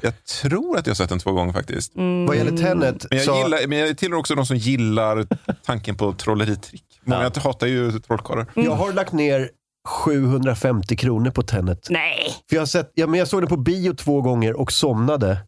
Jag 0.00 0.24
tror 0.24 0.78
att 0.78 0.86
jag 0.86 0.90
har 0.90 0.96
sett 0.96 1.08
den 1.08 1.18
två 1.18 1.32
gånger 1.32 1.52
faktiskt. 1.52 1.96
Mm. 1.96 2.26
Vad 2.26 2.36
gäller 2.36 2.56
Tenet, 2.56 3.06
Men 3.10 3.18
jag, 3.18 3.26
så, 3.26 3.36
gillar, 3.36 3.66
men 3.66 3.78
jag 3.78 3.98
tillhör 3.98 4.18
också 4.18 4.34
de 4.34 4.46
som 4.46 4.56
gillar 4.56 5.26
tanken 5.66 5.96
på 5.96 6.12
trolleritrick. 6.12 6.84
Många 7.04 7.30
hatar 7.36 7.66
ju 7.66 7.92
trollkarlar. 8.00 8.46
Mm. 8.56 8.68
jag 8.68 8.76
har 8.76 8.92
lagt 8.92 9.12
ner 9.12 9.50
750 9.88 10.96
kronor 10.96 11.30
på 11.30 11.42
Tenet. 11.42 11.86
Nej. 11.90 12.34
För 12.48 12.56
jag, 12.56 12.60
har 12.62 12.66
sett, 12.66 12.90
ja, 12.94 13.06
men 13.06 13.18
jag 13.18 13.28
såg 13.28 13.42
den 13.42 13.48
på 13.48 13.56
bio 13.56 13.94
två 13.94 14.20
gånger 14.22 14.60
och 14.60 14.72
somnade. 14.72 15.38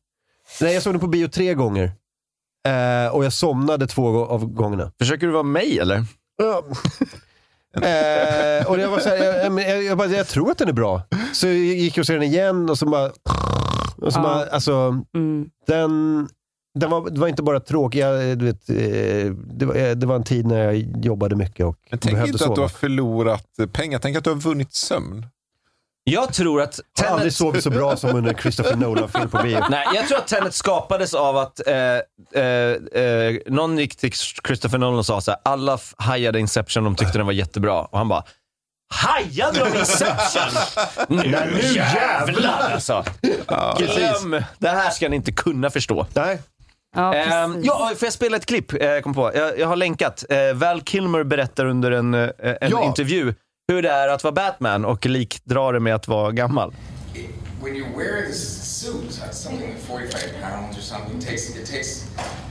Nej, 0.60 0.74
jag 0.74 0.82
såg 0.82 0.92
den 0.92 1.00
på 1.00 1.06
bio 1.06 1.28
tre 1.28 1.54
gånger. 1.54 1.84
Eh, 2.68 3.14
och 3.14 3.24
jag 3.24 3.32
somnade 3.32 3.86
två 3.86 4.26
av 4.26 4.46
gångerna. 4.46 4.92
Försöker 4.98 5.26
du 5.26 5.32
vara 5.32 5.42
mig 5.42 5.78
eller? 5.78 6.04
Ja. 6.38 6.62
eh, 7.88 8.66
och 8.70 8.78
jag 8.78 8.90
var 8.90 8.98
så 8.98 9.08
här, 9.08 9.16
jag, 9.16 9.34
jag, 9.46 9.60
jag, 9.70 9.82
jag, 9.82 9.98
bara, 9.98 10.08
jag 10.08 10.26
tror 10.28 10.50
att 10.50 10.58
den 10.58 10.68
är 10.68 10.72
bra. 10.72 11.02
Så 11.32 11.46
jag 11.46 11.56
gick 11.56 11.98
och 11.98 12.06
såg 12.06 12.16
den 12.16 12.22
igen 12.22 12.70
och 12.70 12.78
så 12.78 12.86
bara... 12.86 13.10
Och 14.02 14.12
så 14.12 14.20
bara 14.20 14.46
alltså, 14.46 14.72
Mm. 15.14 15.46
den, 15.66 16.28
den 16.76 16.90
var, 16.90 17.10
det 17.10 17.20
var 17.20 17.28
inte 17.28 17.42
bara 17.42 17.60
tråkig, 17.60 17.98
jag, 18.00 18.38
du 18.38 18.44
vet, 18.44 18.70
eh, 18.70 19.32
det, 19.34 19.66
var, 19.66 19.74
eh, 19.74 19.90
det 19.90 20.06
var 20.06 20.16
en 20.16 20.24
tid 20.24 20.46
när 20.46 20.64
jag 20.64 21.04
jobbade 21.04 21.36
mycket 21.36 21.66
och 21.66 21.78
Men 21.90 21.98
tänk 21.98 22.14
behövde 22.14 22.32
inte 22.32 22.44
att 22.44 22.50
du 22.50 22.54
sova. 22.54 22.62
har 22.62 22.68
förlorat 22.68 23.46
pengar. 23.72 23.98
Tänk 23.98 24.16
att 24.16 24.24
du 24.24 24.30
har 24.30 24.36
vunnit 24.36 24.74
sömn. 24.74 25.26
Jag 26.04 26.32
tror 26.32 26.62
att 26.62 26.80
Jag 26.98 27.04
har 27.04 27.12
aldrig 27.12 27.22
Tenet... 27.22 27.34
sovit 27.36 27.62
så 27.62 27.70
bra 27.70 27.96
som 27.96 28.16
under 28.16 28.34
Christopher 28.34 28.76
Nolan-film 28.76 29.30
på 29.30 29.42
bio. 29.42 29.60
Nej, 29.70 29.86
jag 29.94 30.08
tror 30.08 30.18
att 30.18 30.26
Tenet 30.26 30.54
skapades 30.54 31.14
av 31.14 31.36
att 31.36 31.66
eh, 31.66 31.74
eh, 32.42 33.02
eh, 33.02 33.36
någon 33.46 33.78
gick 33.78 33.96
till 33.96 34.12
Christopher 34.46 34.78
Nolan 34.78 34.98
och 34.98 35.06
sa 35.06 35.20
så 35.20 35.30
här, 35.30 35.40
alla 35.44 35.78
hajade 35.96 36.40
Inception, 36.40 36.84
de 36.84 36.96
tyckte 36.96 37.18
den 37.18 37.26
var 37.26 37.32
jättebra. 37.32 37.80
Och 37.80 37.98
han 37.98 38.08
bara, 38.08 38.24
hajade 38.94 39.58
de 39.58 39.78
Inception? 39.78 40.62
nu, 41.16 41.22
nu 41.54 41.60
jävlar 41.74 42.70
alltså. 42.72 43.04
Glöm, 43.78 44.42
det 44.58 44.68
här 44.68 44.90
ska 44.90 45.08
ni 45.08 45.16
inte 45.16 45.32
kunna 45.32 45.70
förstå. 45.70 46.06
Nej, 46.14 46.38
Ja, 46.96 47.14
Ehm, 47.14 47.52
precis. 47.52 47.66
ja, 47.66 47.92
får 47.96 48.06
jag 48.06 48.12
spela 48.12 48.36
ett 48.36 48.46
klipp? 48.46 48.72
Eh, 48.72 48.86
jag, 48.86 49.02
kom 49.04 49.14
på. 49.14 49.30
Jag, 49.34 49.58
jag 49.58 49.66
har 49.68 49.76
länkat. 49.76 50.24
Eh, 50.28 50.52
Val 50.54 50.82
Kilmer 50.82 51.24
berättar 51.24 51.64
under 51.66 51.90
en, 51.90 52.14
eh, 52.14 52.30
en 52.60 52.70
Ja. 52.70 52.84
intervju 52.84 53.34
hur 53.72 53.82
det 53.82 53.90
är 53.90 54.08
att 54.08 54.24
vara 54.24 54.32
Batman 54.32 54.84
och 54.84 55.06
likdrar 55.06 55.72
det 55.72 55.80
med 55.80 55.94
att 55.94 56.08
vara 56.08 56.32
gammal. 56.32 56.74
when 57.62 57.76
you 57.76 57.86
wear 57.96 58.26
this 58.26 58.62
suit, 58.80 59.20
uh, 59.24 59.30
something 59.32 59.66
like 59.66 59.78
45 59.80 60.20
pounds 60.42 60.78
or 60.78 60.80
something, 60.80 61.18
it 61.18 61.26
takes, 61.26 61.50
it 61.56 61.66
takes 61.70 62.04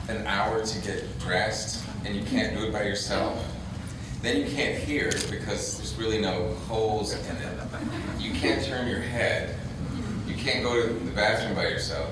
an 0.09 0.17
hour 0.27 0.59
to 0.59 0.75
get 0.87 1.03
dressed, 1.27 1.83
and 2.05 2.15
you 2.15 2.23
can't 2.31 2.53
do 2.59 2.65
it 2.67 2.73
by 2.73 2.83
yourself. 2.83 3.33
Then 4.23 4.35
you 4.37 4.45
can't 4.55 4.75
hear 4.75 5.05
because 5.31 5.77
there's 5.77 5.95
really 5.99 6.19
no 6.21 6.55
holes 6.67 7.13
in 7.13 7.19
it. 7.19 7.37
You 8.19 8.31
can't 8.41 8.65
turn 8.65 8.87
your 8.87 8.99
head. 8.99 9.49
You 10.27 10.35
can't 10.45 10.63
go 10.63 10.73
to 10.73 10.87
the 11.05 11.11
bathroom 11.15 11.55
by 11.55 11.67
yourself. 11.69 12.09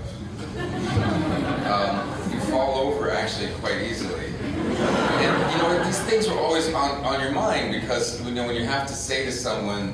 Um, 0.60 2.32
you 2.32 2.40
fall 2.52 2.88
over 2.88 3.12
actually 3.12 3.50
quite 3.62 3.82
easily. 3.82 4.28
And 4.38 5.52
you 5.52 5.58
know, 5.58 5.84
these 5.84 6.00
things 6.02 6.28
are 6.28 6.38
always 6.38 6.68
on, 6.74 7.04
on 7.04 7.20
your 7.22 7.32
mind 7.32 7.74
because 7.80 8.22
you 8.26 8.32
know 8.34 8.46
when 8.46 8.56
you 8.56 8.66
have 8.66 8.88
to 8.88 8.94
say 8.94 9.26
to 9.26 9.32
someone, 9.32 9.94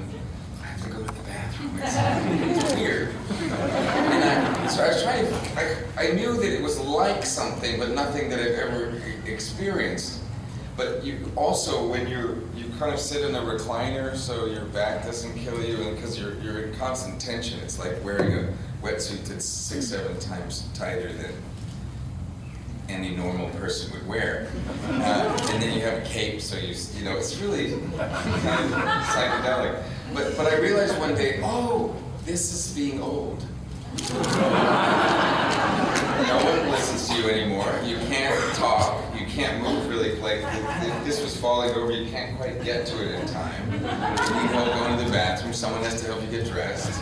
I 0.62 0.66
have 0.66 0.84
to 0.84 0.90
go 0.90 0.98
to 1.00 1.06
the 1.06 1.24
bathroom. 1.24 1.80
It's, 1.82 2.74
weird. 2.80 3.10
And 3.30 4.24
I, 4.24 4.68
so 4.68 4.84
I 4.84 4.88
was 4.90 5.04
trying 5.04 5.26
to, 5.26 5.34
I, 5.98 6.08
I 6.10 6.12
knew 6.14 6.34
that 6.36 6.54
it 6.54 6.62
was 6.62 6.80
like 6.80 7.26
something, 7.26 7.80
but 7.80 7.90
nothing 7.92 8.30
that 8.30 8.40
I've 8.40 8.60
ever 8.60 9.02
experienced. 9.26 10.22
But 10.80 11.04
you 11.04 11.30
also, 11.36 11.86
when 11.90 12.08
you 12.08 12.48
you 12.56 12.70
kind 12.80 12.94
of 12.94 13.02
sit 13.02 13.26
in 13.26 13.36
a 13.36 13.42
recliner, 13.42 14.16
so 14.16 14.46
your 14.46 14.64
back 14.64 15.04
doesn't 15.04 15.38
kill 15.38 15.62
you, 15.62 15.76
and 15.82 15.98
because 15.98 16.18
you're 16.18 16.36
you're 16.36 16.62
in 16.62 16.74
constant 16.76 17.20
tension, 17.20 17.60
it's 17.60 17.78
like 17.78 18.02
wearing 18.02 18.34
a 18.34 18.54
wetsuit 18.82 19.26
that's 19.26 19.44
six, 19.44 19.88
seven 19.88 20.18
times 20.20 20.64
tighter 20.74 21.12
than 21.12 21.34
any 22.88 23.14
normal 23.14 23.50
person 23.60 23.92
would 23.92 24.08
wear. 24.08 24.48
Uh, 24.88 25.38
and 25.52 25.62
then 25.62 25.74
you 25.74 25.82
have 25.82 26.02
a 26.02 26.06
cape, 26.06 26.40
so 26.40 26.56
you 26.56 26.74
you 26.96 27.04
know 27.04 27.18
it's 27.18 27.36
really 27.40 27.72
kind 27.72 27.84
of 27.84 28.80
psychedelic. 29.12 29.84
But 30.14 30.38
but 30.38 30.48
I 30.48 30.60
realized 30.60 30.98
one 30.98 31.14
day, 31.14 31.42
oh, 31.44 31.94
this 32.24 32.54
is 32.54 32.74
being 32.74 33.02
old. 33.02 33.44
No 34.14 34.16
one 36.46 36.72
listens 36.72 37.10
to 37.10 37.16
you 37.16 37.30
anymore. 37.30 37.82
You 37.84 37.98
can't 38.08 38.56
talk. 38.56 39.09
Can't 39.40 39.64
move 39.64 39.88
really. 39.88 40.16
Like 40.20 40.42
this 41.06 41.22
was 41.22 41.36
falling 41.38 41.74
over, 41.74 41.92
you 41.92 42.12
can't 42.12 42.36
quite 42.38 42.62
get 42.62 42.86
to 42.88 43.02
it 43.02 43.22
in 43.22 43.28
time. 43.28 43.72
You 43.72 43.80
go 43.80 44.66
go 44.66 44.86
into 44.92 45.06
the 45.06 45.12
bathroom. 45.12 45.54
Someone 45.54 45.82
has 45.84 46.02
to 46.02 46.08
help 46.08 46.22
you 46.22 46.28
get 46.28 46.46
dressed. 46.46 46.94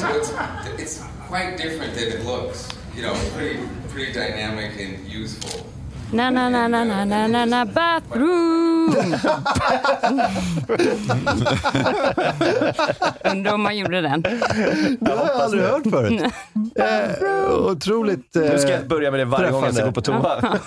So 0.00 0.08
it's 0.16 0.32
it's 0.80 1.04
quite 1.26 1.58
different 1.58 1.94
than 1.94 2.08
it 2.08 2.24
looks. 2.24 2.68
You 2.96 3.02
know, 3.02 3.14
pretty 3.36 3.60
pretty 3.88 4.12
dynamic 4.12 4.80
and 4.80 5.06
youthful. 5.06 5.66
Na, 6.12 6.30
na, 6.30 6.48
na, 6.50 6.68
na, 6.68 6.84
na, 6.84 7.04
na, 7.04 7.26
na, 7.26 7.44
na, 7.44 7.64
bathroom! 7.64 8.96
Undrar 13.24 13.52
om 13.54 13.62
man 13.62 13.76
gjorde 13.78 14.00
den. 14.00 14.22
det 15.00 15.10
har 15.10 15.26
jag 15.26 15.40
aldrig 15.40 15.62
hört 15.64 15.82
förut. 15.90 16.22
Eh, 16.76 17.50
otroligt... 17.54 18.36
Eh, 18.36 18.42
Nu 18.42 18.58
ska 18.58 18.70
jag 18.70 18.86
börja 18.88 19.10
med 19.10 19.20
det 19.20 19.24
varje 19.24 19.50
gång 19.50 19.64
jag 19.64 19.74
ska 19.74 19.84
gå 19.84 19.92
på 19.92 20.00
toa. 20.00 20.40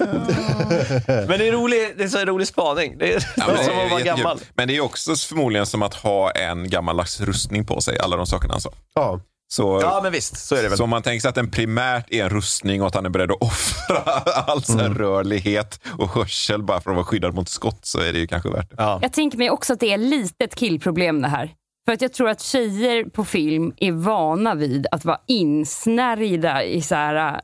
men 1.07 1.39
det 1.39 1.47
är, 1.47 1.51
rolig, 1.51 1.93
det 1.97 2.03
är 2.03 2.07
så 2.07 2.25
rolig 2.25 2.47
spaning. 2.47 2.97
Det 2.97 3.13
är 3.13 3.25
Ja, 3.37 3.43
men, 3.47 3.57
som 3.57 3.65
det 3.65 3.71
att 3.81 3.85
är 3.85 3.89
vara 3.89 3.99
jättekul. 3.99 4.17
gammal. 4.23 4.39
men 4.55 4.67
det 4.67 4.75
är 4.77 4.81
också 4.81 5.15
förmodligen 5.15 5.65
som 5.65 5.81
att 5.83 5.93
ha 5.93 6.31
en 6.31 6.69
gammaldags 6.69 7.21
rustning 7.21 7.65
på 7.65 7.81
sig, 7.81 7.99
alla 7.99 8.17
de 8.17 8.25
sakerna 8.27 8.53
han 8.53 8.61
sa. 8.61 8.69
Ja. 8.95 9.19
Så, 9.55 9.79
Ja, 9.81 9.99
men 10.03 10.11
visst, 10.11 10.37
så 10.37 10.55
är 10.55 10.63
det 10.63 10.69
väl. 10.69 10.77
så 10.77 10.83
om 10.83 10.89
man 10.89 11.01
tänker 11.01 11.21
sig 11.21 11.29
att 11.29 11.35
den 11.35 11.51
primärt 11.51 12.05
är 12.13 12.23
en 12.23 12.29
rustning 12.29 12.81
och 12.81 12.87
att 12.87 12.95
han 12.95 13.05
är 13.05 13.09
beredd 13.09 13.31
att 13.31 13.41
offra 13.41 13.97
all 14.47 14.61
här 14.79 14.89
rörlighet 14.89 15.79
och 15.97 16.09
hörsel 16.09 16.63
bara 16.63 16.81
för 16.81 16.89
att 16.89 16.95
vara 16.95 17.05
skyddad 17.05 17.33
mot 17.33 17.49
skott 17.49 17.79
så 17.85 17.99
är 17.99 18.13
det 18.13 18.19
ju 18.19 18.27
kanske 18.27 18.49
värt 18.49 18.69
det. 18.69 18.75
Ja. 18.77 18.99
Jag 19.01 19.13
tänker 19.13 19.37
mig 19.37 19.49
också 19.49 19.73
att 19.73 19.79
det 19.79 19.93
är 19.93 19.97
lite 19.97 20.43
ett 20.43 20.55
killproblem 20.55 21.21
det 21.21 21.27
här. 21.27 21.53
För 21.85 21.93
att 21.93 22.01
jag 22.01 22.13
tror 22.13 22.29
att 22.29 22.41
tjejer 22.41 23.03
på 23.03 23.25
film 23.25 23.73
är 23.77 23.91
vana 23.91 24.55
vid 24.55 24.87
att 24.91 25.05
vara 25.05 25.19
insnärjda 25.27 26.63
i 26.63 26.81
så 26.81 26.95
här 26.95 27.33
äh, 27.33 27.39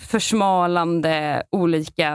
försmalande 0.00 1.42
olika... 1.56 2.14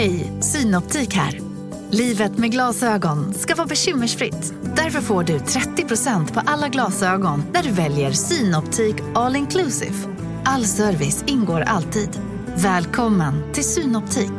Hej, 0.00 0.32
Synoptik 0.40 1.14
här. 1.14 1.40
Livet 1.90 2.38
med 2.38 2.50
glasögon 2.50 3.34
ska 3.34 3.54
vara 3.54 3.66
bekymmersfritt. 3.66 4.54
Därför 4.76 5.00
får 5.00 5.22
du 5.22 5.38
30% 5.38 6.34
på 6.34 6.40
alla 6.46 6.68
glasögon 6.68 7.42
när 7.52 7.62
du 7.62 7.70
väljer 7.70 8.12
Synoptik 8.12 8.96
All 9.14 9.36
Inclusive. 9.36 9.94
All 10.44 10.64
service 10.64 11.24
ingår 11.26 11.60
alltid. 11.60 12.20
Välkommen 12.56 13.52
till 13.52 13.64
Synoptik. 13.64 14.32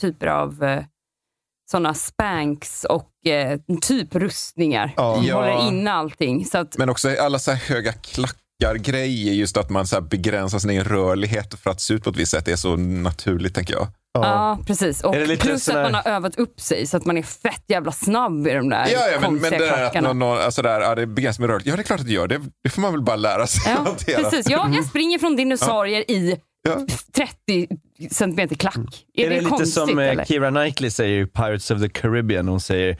typer 0.00 0.26
av 0.26 0.64
eh, 0.64 0.84
såna 1.70 1.94
spanks 1.94 2.84
och 2.84 3.26
eh, 3.26 3.60
typ 3.82 4.14
rustningar. 4.14 4.94
Ja. 4.96 5.14
Håller 5.14 5.68
inne 5.68 5.92
allting. 5.92 6.44
Så 6.44 6.58
att, 6.58 6.78
Men 6.78 6.90
också 6.90 7.16
alla 7.20 7.38
så 7.38 7.50
här 7.50 7.74
höga 7.74 7.92
klackar-grejer, 8.62 9.32
just 9.32 9.56
att 9.56 9.70
man 9.70 9.86
så 9.86 9.96
här 9.96 10.00
begränsar 10.00 10.58
sin 10.58 10.70
egen 10.70 10.84
rörlighet 10.84 11.54
för 11.62 11.70
att 11.70 11.80
se 11.80 11.94
ut 11.94 12.04
på 12.04 12.10
ett 12.10 12.16
visst 12.16 12.30
sätt 12.32 12.48
är 12.48 12.56
så 12.56 12.76
naturligt 12.76 13.54
tänker 13.54 13.74
jag. 13.74 13.86
ja. 14.14 14.58
precis. 14.66 15.04
Och 15.04 15.16
Är 15.16 15.20
det 15.20 15.26
lite 15.26 15.46
plus 15.46 15.64
sån 15.64 15.74
här- 15.76 15.84
att 15.84 15.92
man 15.92 16.02
har 16.04 16.12
övat 16.12 16.36
upp 16.38 16.60
sig 16.60 16.86
så 16.86 16.96
att 16.96 17.04
man 17.06 17.16
är 17.18 17.22
fett 17.22 17.62
jävla 17.68 17.92
snabb 17.92 18.46
i 18.48 18.52
de 18.52 18.68
där 18.68 18.88
Ja, 18.92 19.08
ja 19.12 19.20
men, 19.20 19.34
men 19.34 19.50
det 19.50 19.58
där 19.58 19.84
att 19.84 20.02
någon, 20.02 20.18
någon, 20.18 20.38
alltså 20.38 20.62
där, 20.62 20.80
ja, 20.80 20.94
det 20.94 21.02
är 21.02 21.06
begränsat 21.06 21.40
med 21.40 21.48
rörlighet, 21.50 21.66
ja 21.66 21.76
det 21.76 21.82
är 21.82 21.84
klart 21.84 22.00
att 22.00 22.06
det 22.06 22.12
gör 22.12 22.28
det. 22.28 22.40
Det 22.64 22.70
får 22.70 22.82
man 22.82 22.92
väl 22.92 23.02
bara 23.02 23.16
lära 23.16 23.46
sig 23.46 23.72
att 23.72 23.78
Ja, 23.78 23.84
hantera. 23.84 24.30
precis. 24.30 24.50
Ja, 24.50 24.70
jag 24.74 24.84
springer 24.84 25.18
från 25.18 25.36
dinosaurier 25.36 26.10
i 26.10 26.36
Ja. 26.68 26.86
30 27.16 27.68
centimeter 28.10 28.56
klack. 28.56 29.04
Är, 29.14 29.24
Är 29.24 29.30
det, 29.30 29.36
lite 29.36 29.48
konstigt 29.50 29.72
som 29.74 29.98
eh, 29.98 30.08
eller? 30.08 30.24
Keira 30.24 30.50
Knightley 30.50 30.90
säger 30.90 31.22
i 31.22 31.26
Pirates 31.26 31.70
of 31.70 31.80
the 31.82 31.88
Caribbean? 31.88 32.48
Hon 32.48 32.60
säger 32.60 32.96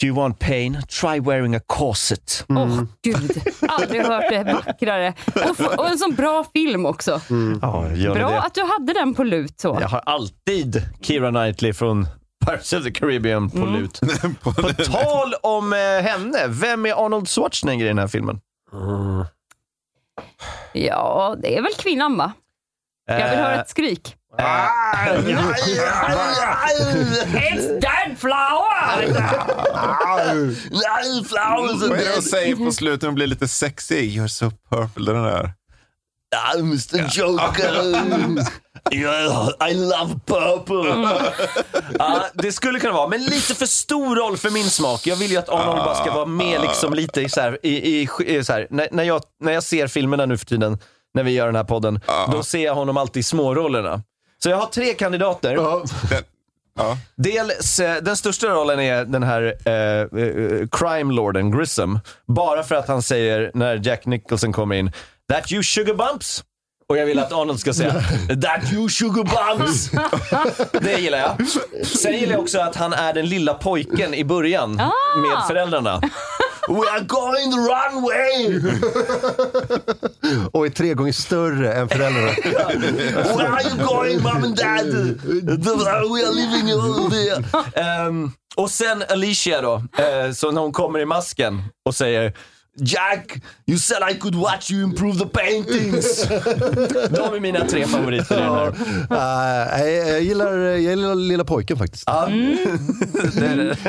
Do 0.00 0.06
you 0.06 0.16
want 0.16 0.38
pain? 0.38 0.82
Try 0.88 1.20
wearing 1.20 1.54
a 1.54 1.60
corset. 1.66 2.44
Åh 2.48 2.82
gud, 3.02 3.42
aldrig 3.68 4.02
hört 4.02 4.24
det 4.30 4.44
vackrare. 4.66 5.14
Och, 5.34 5.78
och 5.78 5.88
en 5.88 5.98
sån 5.98 6.14
bra 6.14 6.44
film 6.52 6.86
också. 6.86 7.20
Ja, 7.62 7.90
gör 7.94 8.14
ni 8.14 8.20
Bra 8.20 8.30
det? 8.30 8.40
att 8.40 8.54
du 8.54 8.62
hade 8.62 8.92
den 8.92 9.14
på 9.14 9.24
lut 9.24 9.60
så. 9.60 9.78
Jag 9.80 9.88
har 9.88 10.02
alltid 10.06 10.82
Keira 11.02 11.30
Knightley 11.30 11.72
från 11.72 12.06
Pirates 12.46 12.72
of 12.72 12.84
the 12.84 12.90
Caribbean 12.90 13.50
på 13.50 13.58
lut. 13.66 14.00
På- 14.42 14.52
På 14.52 14.62
tal 14.84 15.34
om 15.42 15.72
eh, 15.72 15.78
henne, 15.78 16.38
vem 16.48 16.86
är 16.86 17.04
Arnold 17.06 17.28
Schwarzenegger 17.28 17.84
i 17.84 17.88
den 17.88 17.98
här 17.98 18.06
filmen? 18.08 18.40
Ja, 20.72 21.36
det 21.42 21.56
är 21.56 21.62
väl 21.62 21.72
kvinnan 21.78 22.16
va? 22.16 22.32
Jag 23.06 23.16
vill 23.30 23.38
höra 23.38 23.60
ett 23.60 23.68
skrik. 23.68 24.14
It's 27.34 27.66
dead 27.80 28.18
flower! 28.18 29.06
Vad 31.88 31.98
är 31.98 32.04
det 32.04 32.14
de 32.16 32.22
säger 32.22 32.56
på 32.56 32.72
slutet? 32.72 33.00
De 33.00 33.14
blir 33.14 33.26
lite 33.26 33.48
sexy. 33.48 33.94
You're 33.94 34.28
so 34.28 34.50
purple. 34.70 35.12
Den 35.12 35.22
där. 35.22 35.52
Mr 36.58 37.18
Joker. 37.18 37.96
I 39.70 39.74
love 39.74 40.14
purple. 40.26 41.08
Ja, 41.98 42.24
det 42.34 42.52
skulle 42.52 42.80
kunna 42.80 42.92
vara, 42.92 43.08
men 43.08 43.24
lite 43.24 43.54
för 43.54 43.66
stor 43.66 44.16
roll 44.16 44.36
för 44.36 44.50
min 44.50 44.70
smak. 44.70 45.06
Jag 45.06 45.16
vill 45.16 45.30
ju 45.30 45.36
att 45.36 45.48
Arnold 45.48 45.78
bara 45.84 45.94
ska 45.94 46.14
vara 46.14 46.26
med 46.26 46.60
liksom 46.62 46.94
lite 46.94 47.20
i 47.20 47.28
så 47.28 47.40
här, 47.40 47.58
i, 47.62 48.00
i, 48.02 48.08
i 48.26 48.44
så 48.44 48.52
här. 48.52 48.66
När, 48.70 48.88
när, 48.92 49.04
jag, 49.04 49.22
när 49.40 49.52
jag 49.52 49.62
ser 49.62 49.86
filmerna 49.86 50.26
nu 50.26 50.38
för 50.38 50.46
tiden, 50.46 50.78
när 51.14 51.22
vi 51.22 51.30
gör 51.30 51.46
den 51.46 51.56
här 51.56 51.64
podden, 51.64 52.00
då 52.32 52.42
ser 52.42 52.64
jag 52.64 52.74
honom 52.74 52.96
alltid 52.96 53.20
i 53.20 53.24
smårollerna. 53.24 54.02
Så 54.42 54.48
jag 54.50 54.56
har 54.56 54.66
tre 54.66 54.94
kandidater. 54.94 55.54
Den, 55.54 56.22
ja. 56.76 56.96
Dels, 57.16 57.80
eh, 57.80 58.02
den 58.02 58.16
största 58.16 58.46
rollen 58.46 58.80
är 58.80 59.04
den 59.04 59.22
här 59.22 59.42
eh, 59.64 59.74
eh, 59.74 60.66
crime 60.70 61.14
lorden 61.14 61.50
Grissom. 61.58 62.00
Bara 62.26 62.62
för 62.62 62.74
att 62.74 62.88
han 62.88 63.02
säger, 63.02 63.50
när 63.54 63.80
Jack 63.86 64.06
Nicholson 64.06 64.52
kommer 64.52 64.74
in, 64.74 64.92
That 65.32 65.52
you 65.52 65.62
sugar 65.62 65.94
bumps. 65.94 66.44
Och 66.88 66.98
jag 66.98 67.06
vill 67.06 67.18
att 67.18 67.32
Arnold 67.32 67.60
ska 67.60 67.72
säga 67.74 67.92
That 68.42 68.72
you 68.72 68.88
sugar 68.88 69.56
bumps. 69.56 69.90
Det 70.80 71.00
gillar 71.00 71.18
jag. 71.18 71.48
Sen 71.86 72.12
gillar 72.12 72.32
jag 72.32 72.40
också 72.40 72.60
att 72.60 72.76
han 72.76 72.92
är 72.92 73.12
den 73.12 73.26
lilla 73.26 73.54
pojken 73.54 74.14
i 74.14 74.24
början 74.24 74.74
med 75.22 75.46
föräldrarna. 75.48 76.00
We 76.68 76.86
are 76.88 77.00
going 77.00 77.50
the 77.50 77.56
wrong 77.56 78.02
way! 78.02 78.60
Och 80.52 80.66
är 80.66 80.70
tre 80.70 80.94
gånger 80.94 81.12
större 81.12 81.72
än 81.72 81.88
föräldrarna. 81.88 82.30
Where 83.36 83.48
are 83.48 83.62
you 83.62 83.76
going 83.86 84.22
mom 84.22 84.44
and 84.44 84.56
dad? 84.56 84.86
We 84.86 86.26
are 86.26 86.34
living 86.34 86.74
over 86.74 87.10
there. 87.10 87.44
Ehm, 88.06 88.32
och 88.56 88.70
sen 88.70 89.04
Alicia 89.08 89.60
då, 89.60 89.74
eh, 89.74 90.32
så 90.32 90.50
när 90.50 90.60
hon 90.60 90.72
kommer 90.72 90.98
i 90.98 91.04
masken 91.04 91.62
och 91.84 91.94
säger 91.94 92.32
Jack, 92.80 93.40
you 93.66 93.78
said 93.78 94.02
I 94.10 94.14
could 94.18 94.34
watch 94.34 94.70
you 94.70 94.82
improve 94.84 95.18
the 95.18 95.26
paintings. 95.26 96.22
De 97.10 97.34
är 97.36 97.40
mina 97.40 97.64
tre 97.66 97.86
favoriter 97.86 98.34
i 98.34 98.40
den 98.40 98.52
här. 98.54 98.68
Uh, 99.82 99.90
jag, 100.10 100.22
gillar, 100.22 100.52
jag 100.58 100.80
gillar 100.80 101.14
lilla 101.14 101.44
pojken 101.44 101.76
faktiskt. 101.78 102.04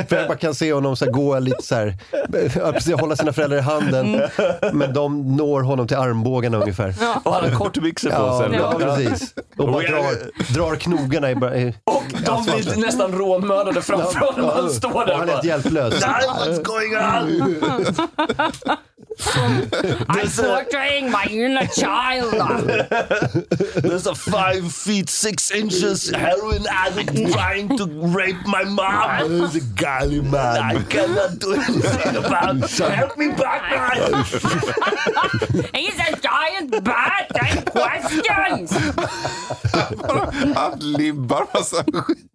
För 0.09 0.15
jag 0.15 0.27
bara 0.27 0.37
kan 0.37 0.55
se 0.55 0.73
honom 0.73 0.95
så 0.95 1.05
här, 1.05 1.11
gå 1.11 1.39
lite 1.39 1.63
så 1.63 1.75
här, 1.75 1.97
ja, 2.55 2.71
precis, 2.71 2.93
hålla 2.93 3.15
sina 3.15 3.33
föräldrar 3.33 3.57
i 3.57 3.61
handen, 3.61 4.21
men 4.73 4.93
de 4.93 5.35
når 5.37 5.61
honom 5.61 5.87
till 5.87 5.97
armbågarna 5.97 6.57
ungefär. 6.57 6.93
Och 7.23 7.33
han 7.33 7.43
har 7.49 7.51
kortbyxor 7.59 8.09
på 8.09 8.15
Ja, 8.15 8.39
sig. 8.49 8.57
ja, 8.59 8.73
precis. 8.79 9.33
Och 9.57 9.71
bara 9.71 9.81
drar, 9.83 10.53
drar 10.53 10.75
knogarna 10.75 11.31
i... 11.31 11.33
i 11.33 11.73
Och 11.83 12.03
de 12.09 12.43
blir 12.43 12.53
asfalten. 12.55 12.79
nästan 12.81 13.11
rånmördade 13.11 13.81
framför 13.81 14.19
honom. 14.19 14.45
Ja, 14.45 14.61
Han 14.61 14.69
står 14.69 14.93
och 14.93 15.05
där 15.07 15.13
han 15.13 15.21
och 15.21 15.23
är 15.23 15.27
bara, 15.27 15.33
helt 15.33 15.45
hjälplös. 15.45 15.93
What's 16.03 16.63
going 16.63 16.95
on? 16.97 17.95
I'm 19.25 20.29
torturing 20.35 21.11
my 21.11 21.25
inner 21.29 21.67
child. 21.67 22.33
There's 23.83 24.07
a 24.07 24.15
five 24.15 24.71
feet 24.73 25.09
six 25.09 25.51
inches 25.51 26.09
heroin 26.09 26.65
addict 26.69 27.15
trying 27.33 27.75
to 27.77 27.85
rape 27.85 28.45
my 28.45 28.63
mom. 28.63 29.29
The 29.51 29.61
gully 29.75 30.21
man. 30.21 30.57
I 30.57 30.81
cannot 30.83 31.39
do 31.39 31.53
anything 31.53 32.15
about 32.15 32.55
it. 32.63 32.77
Help 32.93 33.17
me 33.17 33.27
back, 33.29 33.61
man! 33.71 34.23
He's 35.73 35.99
a 35.99 36.15
giant 36.21 36.83
bat 36.83 37.31
and 37.41 37.65
questions. 37.65 38.71
Han 40.55 40.79
libbar 40.79 41.47
massa 41.53 41.83
skit. 41.83 42.29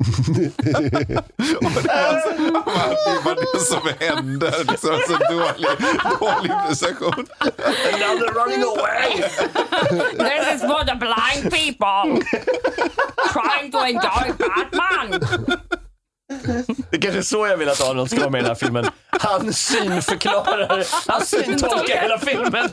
Och 1.60 1.70
det 1.72 1.88
var 1.88 2.20
så- 2.20 2.34
Han 2.64 2.94
libbar 3.06 3.34
det 3.52 3.60
som 3.60 3.88
händer. 4.00 4.64
Liksom, 4.70 4.98
så 5.08 5.16
dålig, 5.32 5.68
dålig 6.20 6.73
improvisation. 6.82 7.26
And 7.40 8.00
now 8.00 8.16
they're 8.18 8.32
running 8.32 8.62
away! 8.72 9.16
This 9.18 10.54
is 10.54 10.60
for 10.62 10.84
the 10.84 10.96
blind 10.98 11.52
people 11.52 12.20
trying 13.30 13.70
to 13.70 13.84
enjoy 13.86 14.32
Batman. 14.36 15.60
Det 16.90 16.96
är 16.96 17.00
kanske 17.00 17.18
är 17.18 17.22
så 17.22 17.46
jag 17.46 17.56
vill 17.56 17.68
att 17.68 17.80
Arnold 17.80 18.10
ska 18.10 18.20
vara 18.20 18.30
med 18.30 18.38
i 18.38 18.42
den 18.42 18.50
här 18.50 18.54
filmen. 18.54 18.86
Han 19.10 19.52
synförklarar, 19.52 20.84
han 21.12 21.26
syntolkar 21.26 22.00
hela 22.00 22.18
filmen. 22.18 22.70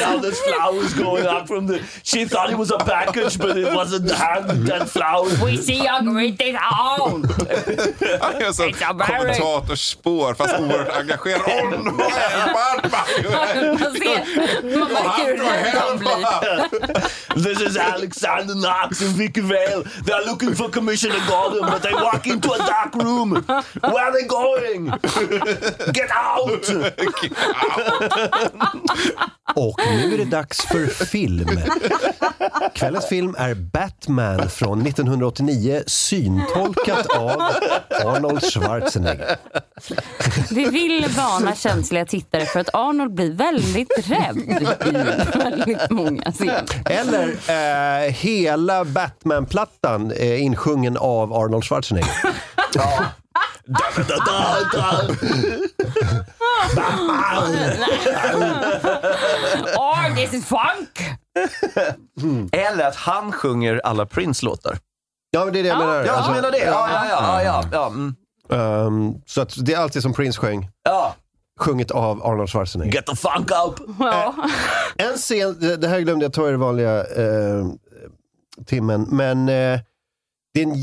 Now 0.00 0.20
there's 0.22 0.36
flowers 0.44 0.94
going 0.94 1.26
up 1.26 1.46
from 1.48 1.66
the... 1.68 1.78
She 2.04 2.26
thought 2.28 2.50
it 2.50 2.58
was 2.58 2.70
a 2.70 2.78
package 2.78 3.38
but 3.38 3.56
it 3.56 3.68
wasn't 3.68 4.10
hand 4.12 4.70
and 4.70 4.90
flowers. 4.90 5.42
We 5.42 5.56
see 5.56 5.86
a 5.86 6.00
great 6.02 6.40
out! 6.40 7.26
Han 8.20 8.40
gör 8.40 8.52
så 8.52 8.62
It's 8.62 8.90
a 8.90 8.92
very- 8.92 9.06
kommentatorspår 9.18 10.34
fast 10.34 10.60
oerhört 10.60 10.96
engagerad. 10.96 11.40
Åh, 11.46 12.12
jag 12.32 12.90
Batman! 12.90 13.80
Man 13.80 13.92
ser, 13.92 14.78
man 14.78 14.92
märker 14.92 15.24
hur 15.26 15.44
rädd 15.44 15.74
han 15.88 15.98
blir. 15.98 17.44
This 17.44 17.60
is 17.70 17.76
Alexander 17.76 18.54
Knox 18.54 19.02
and 19.02 19.16
Vicky 19.16 19.40
Vale. 19.40 19.84
They're 20.06 20.26
looking 20.26 20.54
for 20.56 20.68
Commissioner 20.68 21.20
Gordon 21.28 21.70
but 21.72 21.82
they 21.82 21.92
walk 21.94 22.26
into 22.36 22.52
a 22.52 22.58
dark 22.58 22.94
room. 22.94 23.30
Where 23.82 24.04
are 24.04 24.12
they 24.12 24.26
going? 24.26 24.92
Get 25.92 26.10
out! 26.38 26.70
Och 29.54 29.80
nu 29.90 30.14
är 30.14 30.18
det 30.18 30.24
dags 30.24 30.60
för 30.66 30.86
film. 30.86 31.48
Kvällens 32.74 33.08
film 33.08 33.34
är 33.38 33.54
Batman 33.54 34.50
från 34.50 34.86
1989, 34.86 35.82
syntolkat 35.86 37.06
av 37.06 37.42
Arnold 38.04 38.42
Schwarzenegger. 38.42 39.36
Vi 40.50 40.64
vill 40.64 41.06
varna 41.16 41.54
känsliga 41.54 42.06
tittare 42.06 42.44
för 42.44 42.60
att 42.60 42.74
Arnold 42.74 43.14
blir 43.14 43.32
väldigt 43.32 43.92
rädd 44.10 44.36
i 44.36 45.38
väldigt 45.38 45.90
många 45.90 46.32
scener. 46.32 46.64
Eller 46.84 47.28
eh, 48.06 48.12
hela 48.12 48.84
Batman-plattan 48.84 50.12
är 50.12 50.36
insjungen 50.36 50.96
av 50.96 51.32
Arnold 51.32 51.64
Schwarzenegger. 51.64 52.25
Da, 52.76 53.12
da, 53.96 54.16
da, 54.26 54.68
da. 54.72 55.02
Oh, 59.76 60.14
this 60.14 60.32
is 60.34 60.44
funk! 60.44 61.18
Eller 62.52 62.84
att 62.88 62.96
han 62.96 63.32
sjunger 63.32 63.80
alla 63.84 64.06
Prince-låtar. 64.06 64.78
Ja, 65.30 65.44
men 65.44 65.52
det 65.52 65.58
är 65.58 65.62
det 65.62 65.68
jag 65.68 65.78
menar. 65.78 66.04
Ja, 66.04 66.12
Alltså, 66.12 66.30
jag 66.30 66.36
menar 66.36 66.50
det. 66.50 66.58
Ja, 66.58 66.88
ja, 66.92 67.06
ja. 67.10 67.42
ja, 67.42 67.62
ja. 67.72 67.86
Mm. 67.86 68.14
ehm, 68.50 69.14
så 69.26 69.40
att 69.40 69.54
det 69.66 69.74
är 69.74 69.78
alltid 69.78 70.02
som 70.02 70.12
Prince 70.12 70.40
sjöng, 70.40 70.68
ja. 70.84 71.14
sjunget 71.60 71.90
av 71.90 72.26
Arnold 72.26 72.50
Schwarzenegger. 72.50 72.92
Get 72.92 73.06
the 73.06 73.16
funk 73.16 73.50
up! 73.50 73.80
Ja. 74.00 74.34
En 74.96 75.16
scen, 75.16 75.78
det- 75.80 75.88
här 75.88 76.00
glömde 76.00 76.24
jag 76.24 76.32
ta 76.32 76.48
i 76.48 76.50
den 76.50 76.60
vanliga 76.60 76.98
eh, 77.00 77.66
timmen, 78.66 79.06
men 79.10 79.48
eh, 79.48 79.80
det 80.54 80.60
är 80.60 80.64
en 80.66 80.74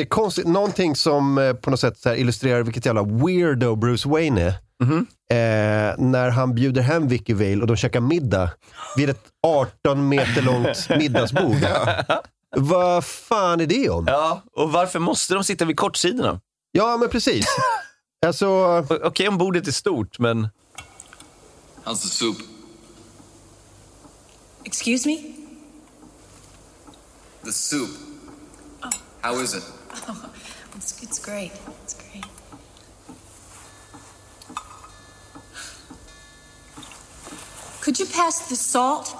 jättekonstig, 0.00 0.46
någonting 0.46 0.96
som 0.96 1.38
eh, 1.38 1.52
på 1.52 1.70
något 1.70 1.80
sätt 1.80 1.98
så 1.98 2.08
här 2.08 2.16
illustrerar 2.16 2.62
vilket 2.62 2.86
jävla 2.86 3.02
weirdo 3.02 3.76
Bruce 3.76 4.08
Wayne 4.08 4.42
är. 4.42 4.54
Eh, 5.30 5.94
när 5.98 6.30
han 6.30 6.54
bjuder 6.54 6.82
hem 6.82 7.08
Vicky 7.08 7.34
Vale 7.34 7.60
och 7.60 7.66
de 7.66 7.76
käkar 7.76 8.00
middag 8.00 8.50
vid 8.96 9.10
ett 9.10 9.24
18 9.42 10.08
meter 10.08 10.42
långt 10.42 10.88
middagsbord. 10.98 11.56
Vad 12.56 13.04
fan 13.04 13.60
är 13.60 13.66
det 13.66 13.90
om? 13.90 14.04
Ja, 14.06 14.42
och 14.52 14.72
varför 14.72 14.98
måste 14.98 15.34
de 15.34 15.44
sitta 15.44 15.64
vid 15.64 15.76
kortsidorna? 15.76 16.40
Ja, 16.72 16.96
men 16.96 17.08
precis. 17.08 17.46
Alltså, 18.26 18.78
Okej 19.02 19.28
om 19.28 19.38
bordet 19.38 19.68
är 19.68 19.72
stort, 19.72 20.18
men... 20.18 20.48
How's 21.84 22.02
the 22.02 22.08
soup? 22.08 22.36
Excuse 24.64 25.08
me? 25.08 25.16
The 27.44 27.52
soup. 27.52 27.90
How 29.20 29.42
is 29.42 29.54
it? 29.54 29.64
It's, 30.76 31.02
it's 31.02 31.18
great. 31.18 31.52
It's 31.84 31.94
great. 31.94 32.24
Could 37.80 38.00
you 38.00 38.08
pass 38.08 38.48
the 38.48 38.56
salt? 38.56 39.16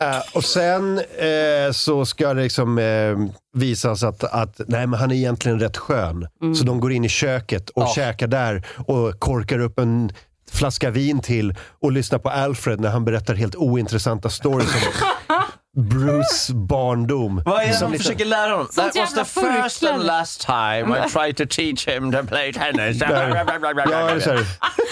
Eh, 0.00 0.20
och 0.34 0.44
sen 0.44 0.98
eh, 0.98 1.72
så 1.72 2.04
ska 2.06 2.34
det 2.34 2.42
liksom 2.42 2.78
eh, 2.78 3.16
visas 3.56 4.02
att, 4.02 4.24
att 4.24 4.60
nej, 4.66 4.86
men 4.86 5.00
han 5.00 5.10
är 5.10 5.14
egentligen 5.14 5.60
rätt 5.60 5.76
skön. 5.76 6.28
Så 6.58 6.64
de 6.64 6.80
går 6.80 6.92
in 6.92 7.04
i 7.04 7.08
köket 7.08 7.70
och 7.70 7.88
käkar 7.94 8.26
där 8.26 8.66
och 8.86 9.20
korkar 9.20 9.58
upp 9.58 9.78
en 9.78 10.12
flaska 10.50 10.90
vin 10.90 11.20
till 11.20 11.54
och 11.80 11.92
lyssnar 11.92 12.18
på 12.18 12.28
Alfred 12.30 12.80
när 12.80 12.88
han 12.88 13.04
berättar 13.04 13.34
helt 13.34 13.56
ointressanta 13.56 14.30
stories 14.30 14.74
om 14.74 14.80
Bruce 15.78 16.54
barndom. 16.54 17.42
Vad 17.44 17.62
är 17.62 17.66
det 17.66 17.74
Som 17.74 17.92
de 17.92 17.98
försöker 17.98 18.24
lära 18.24 18.50
honom? 18.50 18.66
That 18.66 18.96
was 18.96 19.14
the 19.14 19.24
first 19.24 19.84
and 19.84 20.02
last 20.02 20.46
time 20.46 21.06
I 21.06 21.08
tried 21.08 21.36
to 21.36 21.44
teach 21.46 21.88
him 21.88 22.12
to 22.12 22.22
play 22.24 22.52
tennis. 22.52 22.96
Ja, 23.00 23.06
det 23.08 23.14
är 23.14 24.20
så 24.20 24.32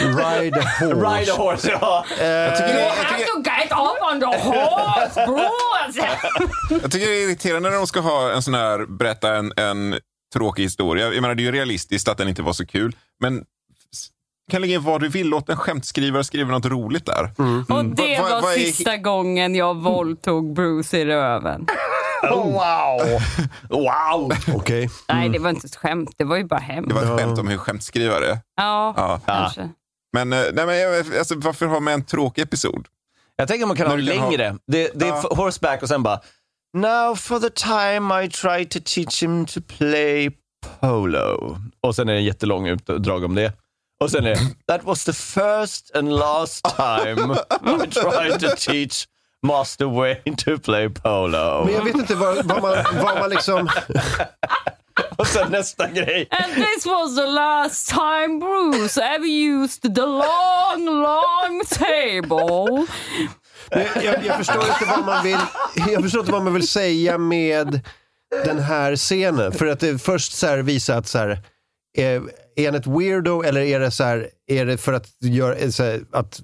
ride 0.00 0.58
a 0.58 0.64
horse. 0.80 0.94
Ride 0.94 1.32
a 1.32 1.36
horse, 1.36 1.70
ja. 1.70 2.04
Jag 2.20 2.56
tycker, 2.56 2.74
det, 2.74 2.80
jag, 2.80 2.90
Have 2.90 3.24
to 3.24 3.42
get 3.44 3.72
up 3.72 4.12
on 4.12 4.20
the 4.20 4.26
horse, 4.26 5.26
Bruce! 5.26 6.08
jag 6.82 6.90
tycker 6.92 7.06
det 7.06 7.22
är 7.22 7.28
irriterande 7.28 7.70
när 7.70 7.76
de 7.76 7.86
ska 7.86 8.00
ha 8.00 8.32
en 8.32 8.42
sån 8.42 8.54
här, 8.54 8.86
berätta 8.86 9.36
en, 9.36 9.52
en 9.56 9.98
tråkig 10.34 10.62
historia. 10.62 11.04
Jag 11.12 11.22
menar, 11.22 11.34
det 11.34 11.42
är 11.42 11.44
ju 11.44 11.52
realistiskt 11.52 12.08
att 12.08 12.18
den 12.18 12.28
inte 12.28 12.42
var 12.42 12.52
så 12.52 12.66
kul, 12.66 12.96
men 13.20 13.44
kan 14.50 14.60
lägga 14.60 14.74
in 14.74 14.82
vad 14.82 15.00
du 15.00 15.08
vill. 15.08 15.28
Låt 15.28 15.48
en 15.48 15.56
skämtskrivare 15.56 16.24
skriva 16.24 16.50
något 16.50 16.66
roligt 16.66 17.06
där. 17.06 17.22
Och 17.68 17.84
det 17.84 18.18
Vad- 18.20 18.30
vad- 18.30 18.42
var 18.42 18.52
är- 18.52 18.54
sista 18.56 18.96
gången 18.96 19.54
jag 19.54 19.76
våldtog 19.76 20.52
Bruce 20.54 20.98
i 20.98 21.04
röven. 21.04 21.66
Wow! 22.30 23.20
Wow! 23.70 24.32
Okej. 24.54 24.90
Nej, 25.08 25.28
det 25.28 25.38
var 25.38 25.50
inte 25.50 25.66
ett 25.66 25.76
skämt. 25.76 26.10
Det 26.16 26.24
var 26.24 26.36
ju 26.36 26.44
bara 26.44 26.60
hemskt. 26.60 26.88
Det 26.88 26.94
var 26.94 27.02
ett 27.14 27.20
skämt 27.20 27.38
om 27.38 27.48
hur 27.48 27.58
skämtskrivare 27.58 28.26
är. 28.30 28.38
Ja, 28.56 28.94
Ja. 28.96 29.20
kanske. 29.26 29.68
Men, 30.12 30.32
eh, 30.32 30.38
nej, 30.52 30.66
men 30.66 30.78
jag- 30.78 31.16
alltså, 31.18 31.34
varför 31.38 31.66
ha 31.66 31.80
med 31.80 31.94
en 31.94 32.04
tråkig 32.04 32.42
episod? 32.42 32.86
Jag 33.36 33.48
tänker 33.48 33.66
man 33.66 33.76
kan 33.76 33.86
ha 33.86 33.96
kan 33.96 34.06
ha- 34.18 34.28
längre. 34.30 34.56
Det, 34.66 34.90
det 34.94 35.04
är 35.04 35.08
Ja. 35.08 35.28
horseback 35.30 35.82
och 35.82 35.88
sen 35.88 36.02
bara 36.02 36.20
Now 36.76 37.14
for 37.14 37.38
the 37.40 37.50
time 37.50 38.24
I 38.24 38.30
tried 38.30 38.70
to 38.70 38.78
teach 38.84 39.22
him 39.22 39.46
to 39.46 39.60
play 39.78 40.30
polo. 40.80 41.56
Och 41.80 41.94
sen 41.96 42.08
är 42.08 42.12
det 42.12 42.18
en 42.18 42.24
jättelång 42.24 42.66
utdrag 42.68 43.24
om 43.24 43.34
det. 43.34 43.52
Och 44.00 44.10
sen 44.10 44.26
är 44.26 44.34
det 44.34 44.40
That 44.68 44.84
was 44.84 45.04
the 45.04 45.12
first 45.12 45.96
and 45.96 46.12
last 46.12 46.64
time 46.76 47.34
I 47.84 47.86
tried 47.86 48.40
to 48.40 48.56
teach 48.56 49.06
Master 49.42 49.86
Wayne 49.86 50.36
to 50.36 50.58
play 50.58 50.88
polo. 50.88 51.64
Men 51.64 51.74
jag 51.74 51.84
vet 51.84 51.94
inte 51.94 52.14
vad, 52.14 52.46
vad, 52.46 52.62
man, 52.62 52.76
vad 53.02 53.18
man 53.18 53.30
liksom... 53.30 53.68
Och 55.16 55.26
sen 55.26 55.50
nästa 55.52 55.88
grej. 55.88 56.28
And 56.30 56.54
this 56.54 56.86
was 56.86 57.16
the 57.16 57.26
last 57.26 57.88
time 57.88 58.38
Bruce 58.38 59.02
ever 59.02 59.26
used 59.26 59.94
the 59.94 60.06
long, 60.06 61.02
long 61.02 61.62
table. 61.68 62.86
Jag, 63.70 64.04
jag, 64.04 64.24
jag 64.24 64.36
förstår 64.36 64.64
inte 64.64 64.84
vad 64.88 65.04
man 65.04 65.24
vill 65.24 65.38
Jag 65.92 66.02
förstår 66.02 66.20
inte 66.20 66.32
vad 66.32 66.42
man 66.42 66.54
vill 66.54 66.68
säga 66.68 67.18
med 67.18 67.80
den 68.44 68.58
här 68.58 68.96
scenen. 68.96 69.52
För 69.52 69.66
att 69.66 69.80
det 69.80 69.98
först 69.98 70.32
så 70.32 70.46
här 70.46 70.58
visa 70.58 70.96
att 70.96 71.06
så 71.06 71.18
här, 71.18 71.42
är, 71.98 72.22
är 72.56 72.64
han 72.66 72.74
ett 72.74 72.86
weirdo 72.86 73.42
eller 73.42 73.60
är 73.60 73.80
det, 73.80 73.90
så 73.90 74.04
här, 74.04 74.28
är 74.46 74.66
det 74.66 74.76
för 74.78 74.92
att, 74.92 75.06
göra, 75.20 75.72
så 75.72 75.84
här, 75.84 76.00
att 76.12 76.40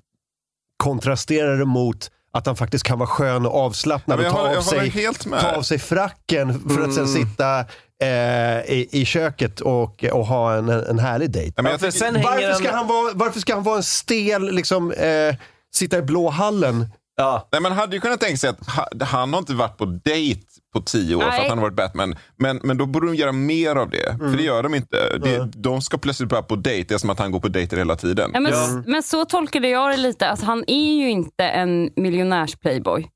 kontrastera 0.77 1.57
det 1.57 1.64
mot 1.64 2.11
att 2.33 2.46
han 2.46 2.57
faktiskt 2.57 2.85
kan 2.85 2.98
vara 2.98 3.09
skön 3.09 3.46
och 3.46 3.55
avslappnad 3.57 4.18
Ja, 4.18 4.20
och 4.20 4.27
jag 4.27 4.33
ta 4.33 4.42
håller- 4.42 4.57
av, 4.57 4.62
sig, 4.62 4.88
helt 4.88 5.27
med. 5.27 5.40
ta 5.40 5.53
av 5.53 5.62
sig 5.62 5.79
fracken 5.79 6.68
för 6.70 6.83
att 6.85 6.94
sen 6.94 7.09
sitta 7.09 7.61
eh, 8.03 8.61
i, 8.72 8.88
i 8.92 9.05
köket 9.05 9.61
och, 9.61 10.05
och 10.05 10.27
ha 10.27 10.55
en, 10.55 10.68
en 10.68 10.98
härlig 10.98 11.31
dejt. 11.31 11.53
Ja, 11.57 11.62
Varför 11.62 12.55
ska, 12.55 12.70
han 12.72 12.87
vara, 12.87 13.12
varför 13.14 13.40
ska 13.40 13.55
han 13.55 13.62
vara 13.62 13.77
en 13.77 13.83
stel, 13.83 14.51
liksom, 14.55 14.92
eh, 14.92 15.35
sitta 15.75 15.98
i 15.98 16.03
blå 16.03 16.29
hallen 16.29 16.87
Ja. 17.16 17.48
Nej, 17.53 17.61
man 17.62 17.72
hade 17.72 17.96
ju 17.96 18.01
kunnat 18.01 18.20
tänka 18.20 18.37
sig 18.37 18.51
att 18.51 18.66
ha- 18.66 19.05
han 19.07 19.33
har 19.33 19.38
inte 19.38 19.55
varit 19.55 19.79
på 19.79 19.85
dejt 19.85 20.40
på 20.75 20.81
tio 20.81 21.14
år 21.16 21.20
för 21.20 21.29
Nej. 21.29 21.40
att 21.42 21.48
han 21.48 21.59
har 21.59 21.64
varit 21.64 21.77
Batman. 21.77 22.14
Men, 22.37 22.61
men 22.62 22.77
då 22.79 22.87
borde 22.87 23.07
de 23.07 23.14
göra 23.14 23.33
mer 23.33 23.77
av 23.77 23.90
det. 23.90 24.16
För 24.18 24.37
det 24.37 24.42
gör 24.42 24.62
de 24.62 24.75
inte. 24.75 25.18
Det, 25.18 25.51
de 25.55 25.83
ska 25.83 25.98
plötsligt 25.98 26.29
bara 26.29 26.42
på 26.42 26.57
dejt. 26.57 26.88
Det 26.88 26.94
är 26.94 26.98
som 26.98 27.11
att 27.11 27.18
han 27.18 27.31
går 27.33 27.40
på 27.40 27.48
dejter 27.48 27.77
hela 27.77 27.96
tiden. 27.96 28.31
Ja, 28.35 28.40
men, 28.40 28.85
men 28.87 29.03
så 29.03 29.25
tolkade 29.25 29.68
jag 29.68 29.90
det 29.90 29.96
lite. 29.96 30.29
Att 30.29 30.42
han 30.42 30.64
är 30.66 30.92
ju 30.94 31.11
inte 31.11 31.44
en 31.44 31.90
miljonärs-playboy. 31.96 33.09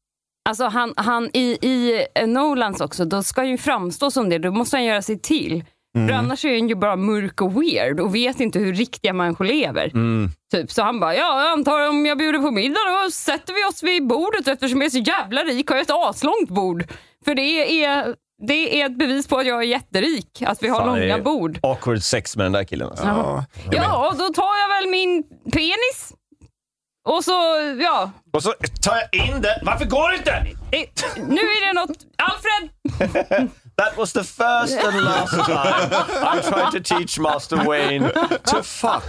Alltså 0.49 0.65
han, 0.65 0.93
han 0.97 1.31
i, 1.33 1.59
i 1.63 2.05
Nolans 2.27 2.81
också, 2.81 3.05
då 3.05 3.23
ska 3.23 3.41
han 3.41 3.49
ju 3.51 3.59
framstå 3.59 4.11
som 4.11 4.29
det. 4.29 4.39
Då 4.39 4.51
måste 4.51 4.77
han 4.77 4.85
göra 4.85 5.03
sig 5.03 5.19
till. 5.19 5.65
För 6.09 6.13
annars 6.13 6.45
är 6.45 6.59
han 6.59 6.69
ju 6.69 6.75
bara 6.75 6.97
mörk 6.97 7.41
och 7.41 7.63
weird 7.63 8.01
och 8.01 8.15
vet 8.15 8.41
inte 8.41 8.59
hur 8.59 8.75
riktiga 8.75 9.13
människor 9.13 9.45
lever. 9.45 9.93
Typ. 10.53 10.71
Så 10.73 10.83
han 10.83 11.01
bara, 11.01 11.15
ja 11.15 11.43
jag 11.43 11.53
antar 11.53 11.89
om 11.89 12.07
jag 12.07 12.19
bjuder 12.19 12.39
på 12.39 12.51
middag 12.51 12.81
då 13.05 13.11
sätter 13.11 13.55
vi 13.55 13.65
oss 13.65 13.83
vid 13.83 14.07
bordet 14.07 14.49
eftersom 14.49 14.81
jag 14.81 14.87
är 14.87 14.91
så 14.91 14.99
jävla 14.99 15.45
rik 15.45 15.69
har 15.69 15.77
jag 15.77 15.83
ett 15.83 15.91
aslångt 15.91 16.49
bord. 16.49 16.85
För 17.25 17.35
det 17.35 17.85
är, 17.85 18.15
det 18.47 18.81
är 18.81 18.87
ett 18.87 18.99
bevis 18.99 19.27
på 19.27 19.39
att 19.39 19.47
jag 19.47 19.59
är 19.59 19.67
jätterik, 19.67 20.43
att 20.47 20.63
vi 20.63 20.69
har 20.69 20.79
Fan, 20.81 21.01
långa 21.01 21.19
bord. 21.19 21.59
Awkward 21.63 22.03
sex 22.03 22.37
med 22.37 22.47
den 22.47 22.53
där 22.53 22.65
killen. 22.65 22.89
Alltså. 22.89 23.05
Ja. 23.07 23.45
Ja, 23.73 24.15
då 24.19 24.29
tar 24.29 24.57
jag 24.63 24.69
väl 24.81 24.91
min 24.91 25.23
penis. 25.53 26.13
Och 27.09 27.25
så, 27.25 27.33
ja. 27.81 28.11
Och 28.33 28.43
så 28.43 28.53
tar 28.83 28.97
jag 28.97 29.27
in 29.27 29.43
den. 29.43 29.59
Varför 29.63 29.85
går 29.85 30.11
det 30.11 30.17
inte? 30.17 30.31
Eh, 30.71 31.25
Nu 31.29 31.41
är 31.41 31.67
det 31.67 31.81
något... 31.81 31.97
Alfred! 32.17 33.51
That 33.79 33.97
was 33.97 34.13
the 34.13 34.25
first 34.25 34.75
and 34.77 35.05
last 35.05 35.33
time 35.47 35.91
I 35.93 36.41
tried 36.49 36.71
to 36.73 36.81
teach 36.81 37.19
Master 37.19 37.63
Wayne 37.69 38.03
to 38.45 38.63
fuck. 38.63 39.05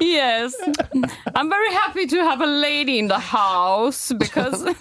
Yes. 0.00 0.54
I'm 1.34 1.50
very 1.50 1.72
happy 1.72 2.06
to 2.06 2.16
have 2.22 2.40
a 2.40 2.46
lady 2.46 2.98
in 2.98 3.08
the 3.08 3.18
house 3.18 4.12
because 4.18 4.64
I 4.66 4.72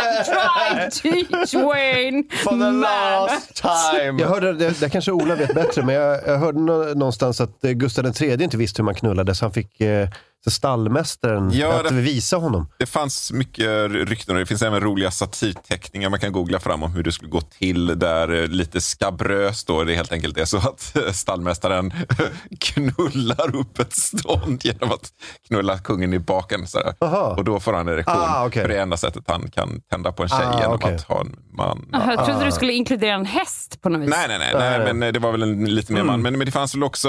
have 0.00 0.26
tried 0.26 0.90
to 0.90 1.00
teach 1.00 1.54
Wayne. 1.54 2.24
For 2.28 2.50
the 2.50 2.56
man. 2.72 2.80
last 2.80 3.54
time. 3.56 4.18
Jag 4.18 4.28
hörde, 4.28 4.52
det, 4.52 4.80
det 4.80 4.90
kanske 4.90 5.12
Ola 5.12 5.34
vet 5.34 5.54
bättre, 5.54 5.82
men 5.84 5.94
jag, 5.94 6.20
jag 6.26 6.38
hörde 6.38 6.60
nå- 6.60 6.94
någonstans 6.94 7.40
att 7.40 7.64
eh, 7.64 7.70
Gustav 7.70 8.06
III 8.22 8.42
inte 8.44 8.56
visste 8.56 8.82
hur 8.82 8.84
man 8.84 8.94
knullade, 8.94 9.34
så 9.34 9.44
han 9.44 9.52
fick 9.52 9.80
eh, 9.80 10.08
så 10.50 10.54
stallmästaren 10.54 11.50
Ja, 11.52 11.80
att 11.80 11.88
det- 11.88 11.94
visa 11.94 12.36
honom. 12.36 12.68
Det 12.78 12.86
fanns 12.86 13.32
mycket 13.32 13.90
rykten 13.90 14.34
och 14.34 14.40
det 14.40 14.46
finns 14.46 14.62
även 14.62 14.80
roliga 14.80 15.10
satirteckningar 15.10 16.10
man 16.10 16.20
kan 16.20 16.32
googla 16.32 16.60
fram 16.60 16.82
om 16.82 16.92
hur 16.92 17.02
det 17.02 17.12
skulle 17.12 17.30
gå 17.30 17.40
till 17.40 17.98
där 17.98 18.42
eh, 18.42 18.48
lite 18.48 18.80
skabröst 18.80 19.66
då 19.66 19.84
det 19.84 19.94
helt 19.94 20.12
enkelt 20.12 20.38
är 20.38 20.44
så 20.44 20.56
att 20.56 20.96
eh, 20.96 21.12
stallmästaren 21.12 21.92
knullar 22.60 23.56
upp 23.56 23.78
ett 23.78 23.92
stånd 23.92 24.64
genom 24.64 24.90
att 24.92 25.12
knulla 25.48 25.78
kungen 25.78 26.14
i 26.14 26.18
baken. 26.18 26.66
Sådär. 26.66 26.94
Och 27.38 27.44
då 27.44 27.60
får 27.60 27.72
han 27.72 27.88
en 27.88 27.94
erektion. 27.94 28.16
Ah, 28.18 28.46
okej. 28.46 28.62
För 28.62 28.68
det 28.68 28.76
är 28.78 28.82
enda 28.82 28.96
sättet 28.96 29.24
han 29.26 29.50
kan 29.50 29.80
tända 29.90 30.12
på 30.12 30.22
en 30.22 30.28
tjej 30.28 30.38
Ah, 30.44 30.60
genom 30.60 30.74
okej. 30.74 30.94
att 30.94 31.02
ha 31.02 31.20
en 31.20 31.36
man. 31.52 31.88
Jaha, 31.92 32.14
Jag 32.14 32.26
trodde 32.26 32.44
du 32.44 32.52
skulle 32.52 32.72
inkludera 32.72 33.14
en 33.14 33.24
häst 33.26 33.82
på 33.82 33.88
något 33.88 34.00
vis. 34.02 34.08
Nej, 34.10 34.28
nej, 34.28 34.38
nej, 34.38 34.78
nej, 34.78 34.94
men 34.94 35.02
eh, 35.02 35.12
det 35.12 35.18
var 35.18 35.32
väl 35.32 35.42
en 35.42 35.74
lite 35.74 35.92
mer 35.92 36.02
man. 36.02 36.22
Men, 36.22 36.38
men 36.38 36.46
det 36.46 36.52
fanns 36.52 36.74
väl 36.74 36.82
också, 36.84 37.08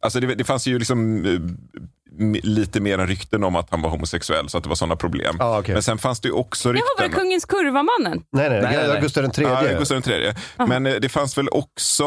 alltså 0.00 0.20
det, 0.20 0.34
det 0.34 0.44
fanns 0.44 0.66
ju 0.66 0.78
liksom 0.78 1.22
lite 2.42 2.80
mer 2.80 2.98
än 2.98 3.06
rykten 3.06 3.44
om 3.44 3.56
att 3.56 3.70
han 3.70 3.82
var 3.82 3.90
homosexuell 3.90 4.48
så 4.48 4.58
att 4.58 4.62
det 4.64 4.68
var 4.68 4.76
sådana 4.76 4.96
problem. 4.96 5.36
Ah, 5.40 5.58
okej. 5.58 5.72
Men 5.72 5.82
sen 5.82 5.98
fanns 5.98 6.20
det 6.20 6.28
ju 6.28 6.34
också 6.34 6.68
Jag 6.68 6.74
rykten. 6.74 6.88
var 6.98 7.02
väl 7.04 7.12
Kungens 7.12 7.44
Kurva-mannen? 7.44 8.22
Nej, 8.32 8.50
nej, 8.50 8.62
Nej, 8.62 8.88
nej. 8.88 9.00
Gustav 9.00 9.24
III. 9.24 9.30
Ja, 9.44 9.78
Gustav 9.78 10.08
III. 10.08 10.34
Men 10.68 10.86
eh, 10.86 10.94
det 10.94 11.08
fanns 11.08 11.38
väl 11.38 11.48
också, 11.48 12.06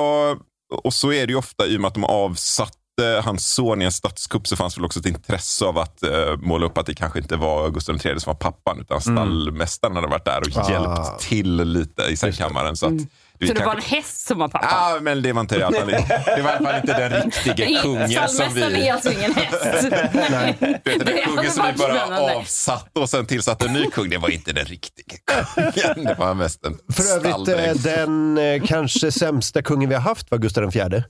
och 0.83 0.93
så 0.93 1.13
är 1.13 1.27
det 1.27 1.31
ju 1.31 1.37
ofta 1.37 1.65
i 1.65 1.77
och 1.77 1.81
med 1.81 1.87
att 1.87 1.93
de 1.93 2.03
avsatte 2.03 2.75
hans 3.23 3.47
son 3.53 3.81
i 3.81 3.85
en 3.85 3.91
statskupp 3.91 4.47
så 4.47 4.55
fanns 4.55 4.77
väl 4.77 4.85
också 4.85 4.99
ett 4.99 5.05
intresse 5.05 5.65
av 5.65 5.77
att 5.77 6.03
eh, 6.03 6.35
måla 6.37 6.65
upp 6.65 6.77
att 6.77 6.85
det 6.85 6.93
kanske 6.95 7.19
inte 7.19 7.35
var 7.35 7.69
Gustav 7.69 7.95
III 8.05 8.19
som 8.19 8.31
var 8.31 8.35
pappan 8.51 8.79
utan 8.81 9.01
stallmästaren 9.01 9.95
hade 9.95 10.07
varit 10.07 10.25
där 10.25 10.39
och 10.41 10.47
Ah. 10.57 10.71
hjälpt 10.71 11.19
till 11.19 11.63
lite 11.63 12.01
i 12.03 12.17
sängkammaren. 12.17 12.75
Så, 12.75 12.85
att, 12.85 12.97
du 12.97 13.05
Så 13.47 13.53
det 13.53 13.59
kanske- 13.59 13.65
var 13.65 13.75
en 13.75 13.81
häst 13.81 14.27
som 14.27 14.39
var 14.39 14.47
pappa? 14.47 14.67
Ja, 14.71 14.97
men 15.01 15.21
det 15.21 15.33
var 15.33 15.41
inte 15.41 15.57
det. 15.57 15.67
Att 15.67 15.77
han, 15.77 15.87
det 15.87 16.41
var 16.41 16.51
i 16.51 16.55
alla 16.55 16.69
fall 16.69 16.75
inte 16.79 17.09
den 17.09 17.21
riktige 17.31 17.79
kungen 17.81 18.09
som 18.09 18.27
Stallmästaren 18.27 18.75
är 18.75 18.79
vi... 18.79 18.89
alltså 18.89 19.11
ingen 19.11 19.33
häst? 19.33 19.85
Nej. 20.31 20.57
Vet 20.59 20.83
du, 20.83 20.91
Det 20.91 21.03
den 21.03 21.07
hade 21.07 21.21
kungen 21.23 21.51
som 21.51 21.65
vi 21.65 21.73
bara 21.77 21.95
spännande. 21.99 22.35
avsatte 22.35 22.99
och 22.99 23.09
sen 23.09 23.25
tillsatte 23.25 23.65
en 23.65 23.73
ny 23.73 23.85
kung, 23.85 24.09
det 24.09 24.17
var 24.17 24.29
inte 24.29 24.51
den 24.53 24.65
riktige 24.65 25.17
kungen. 25.55 26.05
Det 26.05 26.15
var 26.19 26.33
mest 26.33 26.65
en 26.65 26.77
För 26.93 27.03
övrigt, 27.15 27.47
eh, 27.87 27.93
den 27.93 28.37
eh, 28.37 28.61
kanske 28.65 29.11
sämsta 29.11 29.61
kungen 29.61 29.89
vi 29.89 29.95
har 29.95 30.01
haft 30.01 30.31
var 30.31 30.37
Gustav 30.37 30.63
IV. 30.63 30.71
Tredje. 30.71 31.03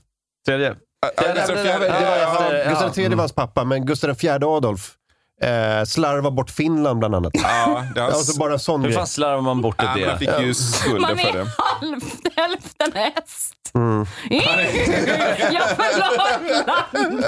Det- 0.47 0.75
det- 1.17 1.33
det. 1.53 2.65
Gustav 2.69 2.99
III 2.99 3.07
var 3.09 3.15
hans 3.17 3.31
pappa, 3.33 3.63
men 3.63 3.85
Gustav 3.85 4.09
IV 4.23 4.29
Adolf 4.43 4.91
eh, 5.41 5.83
slarvade 5.85 6.35
bort 6.35 6.49
Finland 6.51 6.99
bland 6.99 7.15
annat. 7.15 7.31
Ja, 7.33 7.85
det 7.95 8.01
har- 8.01 8.07
Alltså 8.11 8.39
bara 8.39 8.59
sån 8.59 8.83
Hur 8.83 8.91
fan 8.91 9.07
slarvar 9.07 9.41
man 9.41 9.61
bort 9.61 9.77
det? 9.79 9.91
men 9.95 10.09
han 10.09 10.19
fick 10.19 10.29
ju 10.41 10.53
skulden 10.53 11.01
Man 11.01 11.17
för 11.17 11.27
är 11.27 11.33
det. 11.33 11.47
halvt, 11.57 12.13
hälften 12.35 12.91
häst. 12.93 13.53
Mm. 13.75 14.05
Jag 14.29 14.43
förlorar 15.69 16.65
land. 16.67 17.25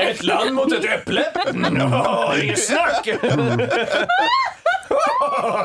Ett 0.00 0.22
land 0.22 0.52
mot 0.54 0.72
ett 0.72 0.84
äpple? 0.84 1.24
No, 1.54 2.34
inget 2.42 2.64
snack! 2.64 3.08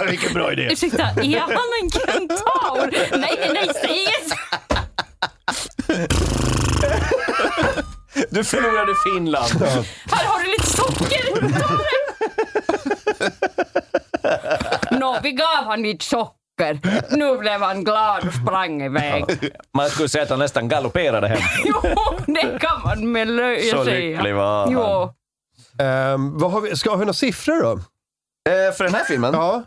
Vilken 0.09 0.33
bra 0.33 0.51
idé. 0.51 0.67
Ursäkta, 0.71 1.03
är 1.03 1.39
han 1.39 1.51
en 1.81 1.89
kentaur? 1.91 3.17
Nej, 3.17 3.37
nej, 3.39 3.49
nej, 3.53 3.69
säg 3.81 3.91
inget. 3.99 4.33
Du 8.29 8.43
förlorade 8.43 8.93
Finland. 9.13 9.51
Här 10.11 10.25
har 10.25 10.39
du 10.43 10.49
lite 10.49 10.67
socker. 10.67 11.59
Ta 11.59 11.77
det. 11.77 12.05
Nå, 14.99 15.19
vi 15.23 15.31
gav 15.31 15.63
han 15.65 15.81
lite 15.81 16.05
socker. 16.05 16.79
Nu 17.17 17.37
blev 17.37 17.61
han 17.61 17.83
glad 17.83 18.27
och 18.27 18.33
sprang 18.33 18.81
iväg. 18.81 19.25
Man 19.73 19.89
skulle 19.89 20.09
säga 20.09 20.23
att 20.23 20.29
han 20.29 20.39
nästan 20.39 20.67
galopperade 20.67 21.27
hem. 21.27 21.39
Jo, 21.65 21.81
det 22.27 22.59
kan 22.59 22.81
man 22.83 23.11
med 23.11 23.27
löje 23.27 23.71
Så 23.71 23.85
säga. 23.85 24.17
lycklig 24.17 24.35
var 24.35 24.59
han. 24.63 24.71
Jo. 24.73 25.13
Ehm, 25.83 26.37
vad 26.37 26.51
har 26.51 26.61
vi, 26.61 26.75
ska 26.75 26.89
vi 26.89 26.93
ha 26.95 26.99
några 26.99 27.13
siffror 27.13 27.61
då? 27.63 27.71
Eh, 28.51 28.73
för 28.73 28.83
den 28.83 28.93
här 28.93 29.03
filmen? 29.03 29.33
Ja. 29.33 29.63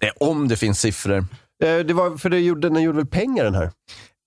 Det 0.00 0.06
är 0.06 0.22
om 0.22 0.48
det 0.48 0.56
finns 0.56 0.80
siffror. 0.80 1.18
Eh, 1.64 1.76
det 1.78 1.92
var, 1.94 2.16
för 2.16 2.30
det 2.30 2.40
gjorde, 2.40 2.68
den 2.68 2.82
gjorde 2.82 2.96
väl 2.96 3.06
pengar 3.06 3.44
den 3.44 3.54
här? 3.54 3.70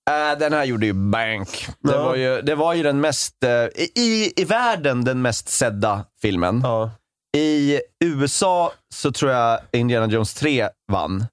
Eh, 0.10 0.38
den 0.40 0.54
här 0.54 0.64
gjorde 0.64 0.86
ju 0.86 0.94
bank. 0.94 1.68
Det, 1.80 1.92
Ja. 1.92 2.04
var 2.04 2.16
ju, 2.16 2.42
det 2.42 2.56
var 2.56 2.74
ju 2.74 2.84
den 2.84 3.02
mest, 3.02 3.44
eh, 3.44 3.50
i, 3.96 4.34
i 4.36 4.44
världen 4.44 5.04
den 5.04 5.22
mest 5.22 5.50
sedda 5.50 6.06
filmen. 6.22 6.62
Ja. 6.64 6.92
I 7.38 7.80
USA 8.04 8.72
så 8.94 9.12
tror 9.12 9.32
jag 9.32 9.60
Indiana 9.72 10.08
Jones 10.08 10.34
3 10.34 10.70
vann. 10.92 11.26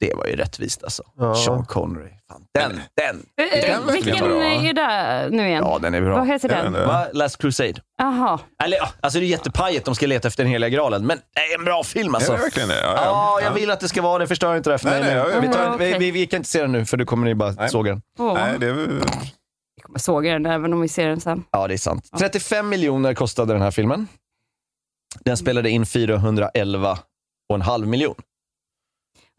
Det 0.00 0.14
var 0.14 0.26
ju 0.26 0.36
rättvist 0.36 0.84
alltså. 0.84 1.02
Ja. 1.16 1.34
Sean 1.34 1.64
Connery. 1.66 2.10
Fan, 2.32 2.42
den, 2.54 2.80
den. 2.96 3.26
Eh, 3.52 3.60
Den 3.60 3.92
Vilken 3.92 4.14
är 4.16 4.74
det 4.74 5.28
nu 5.36 5.46
igen? 5.48 5.62
Ja, 5.66 5.78
den 5.82 5.94
är 5.94 6.00
bra. 6.00 6.16
Vad 6.18 6.26
heter 6.28 6.48
den? 6.48 6.72
Va? 6.72 7.06
Last 7.12 7.38
Crusade. 7.38 7.74
Jaha. 7.98 8.40
Eller, 8.64 8.76
ja, 8.76 8.88
alltså 9.00 9.18
det 9.18 9.24
är 9.24 9.28
jättepajet, 9.28 9.84
de 9.84 9.94
ska 9.94 10.06
leta 10.06 10.28
efter 10.28 10.42
den 10.44 10.52
heliga 10.52 10.68
graalen. 10.70 11.06
Men 11.06 11.18
det 11.34 11.40
är 11.40 11.58
en 11.58 11.64
bra 11.64 11.84
film 11.84 12.14
alltså. 12.14 12.32
Är 12.32 12.36
det 12.36 12.42
verkligen 12.42 12.68
det? 12.68 12.80
Ja, 12.80 12.92
Ja, 12.94 13.02
ja. 13.04 13.40
jag 13.42 13.52
vill 13.52 13.70
att 13.70 13.80
det 13.80 13.88
ska 13.88 14.02
vara 14.02 14.18
det. 14.18 14.26
Förstör 14.26 14.56
inte 14.56 14.70
det 14.70 14.78
för 14.78 14.90
Nej, 14.90 15.00
mig 15.02 15.14
nej, 15.14 15.24
nu. 15.34 15.40
vi, 15.48 15.54
tar, 15.54 15.62
Ja, 15.64 15.76
vi, 15.78 15.98
vi, 15.98 16.10
vi 16.10 16.26
kan 16.26 16.36
inte 16.36 16.48
se 16.50 16.62
den 16.62 16.72
nu, 16.72 16.84
för 16.84 16.96
då 16.96 17.04
kommer 17.04 17.26
ni 17.26 17.34
bara 17.34 17.50
Nej. 17.52 17.68
såga 17.68 17.90
den. 17.92 18.02
Åh, 18.18 18.34
Nej, 18.34 18.58
det 18.58 18.66
är 18.66 18.72
Vi 18.72 19.00
kommer 19.82 19.98
såga 19.98 20.32
den 20.32 20.46
även 20.46 20.72
om 20.72 20.80
vi 20.80 20.88
ser 20.88 21.08
den 21.08 21.20
sen. 21.20 21.44
Ja, 21.50 21.68
det 21.68 21.74
är 21.74 21.78
sant. 21.78 22.10
35 22.18 22.68
miljoner 22.68 23.14
kostade 23.14 23.52
den 23.52 23.62
här 23.62 23.70
filmen. 23.70 24.08
Den 25.24 25.36
spelade 25.36 25.70
in 25.70 25.84
411,5 25.84 27.84
miljon. 27.86 28.14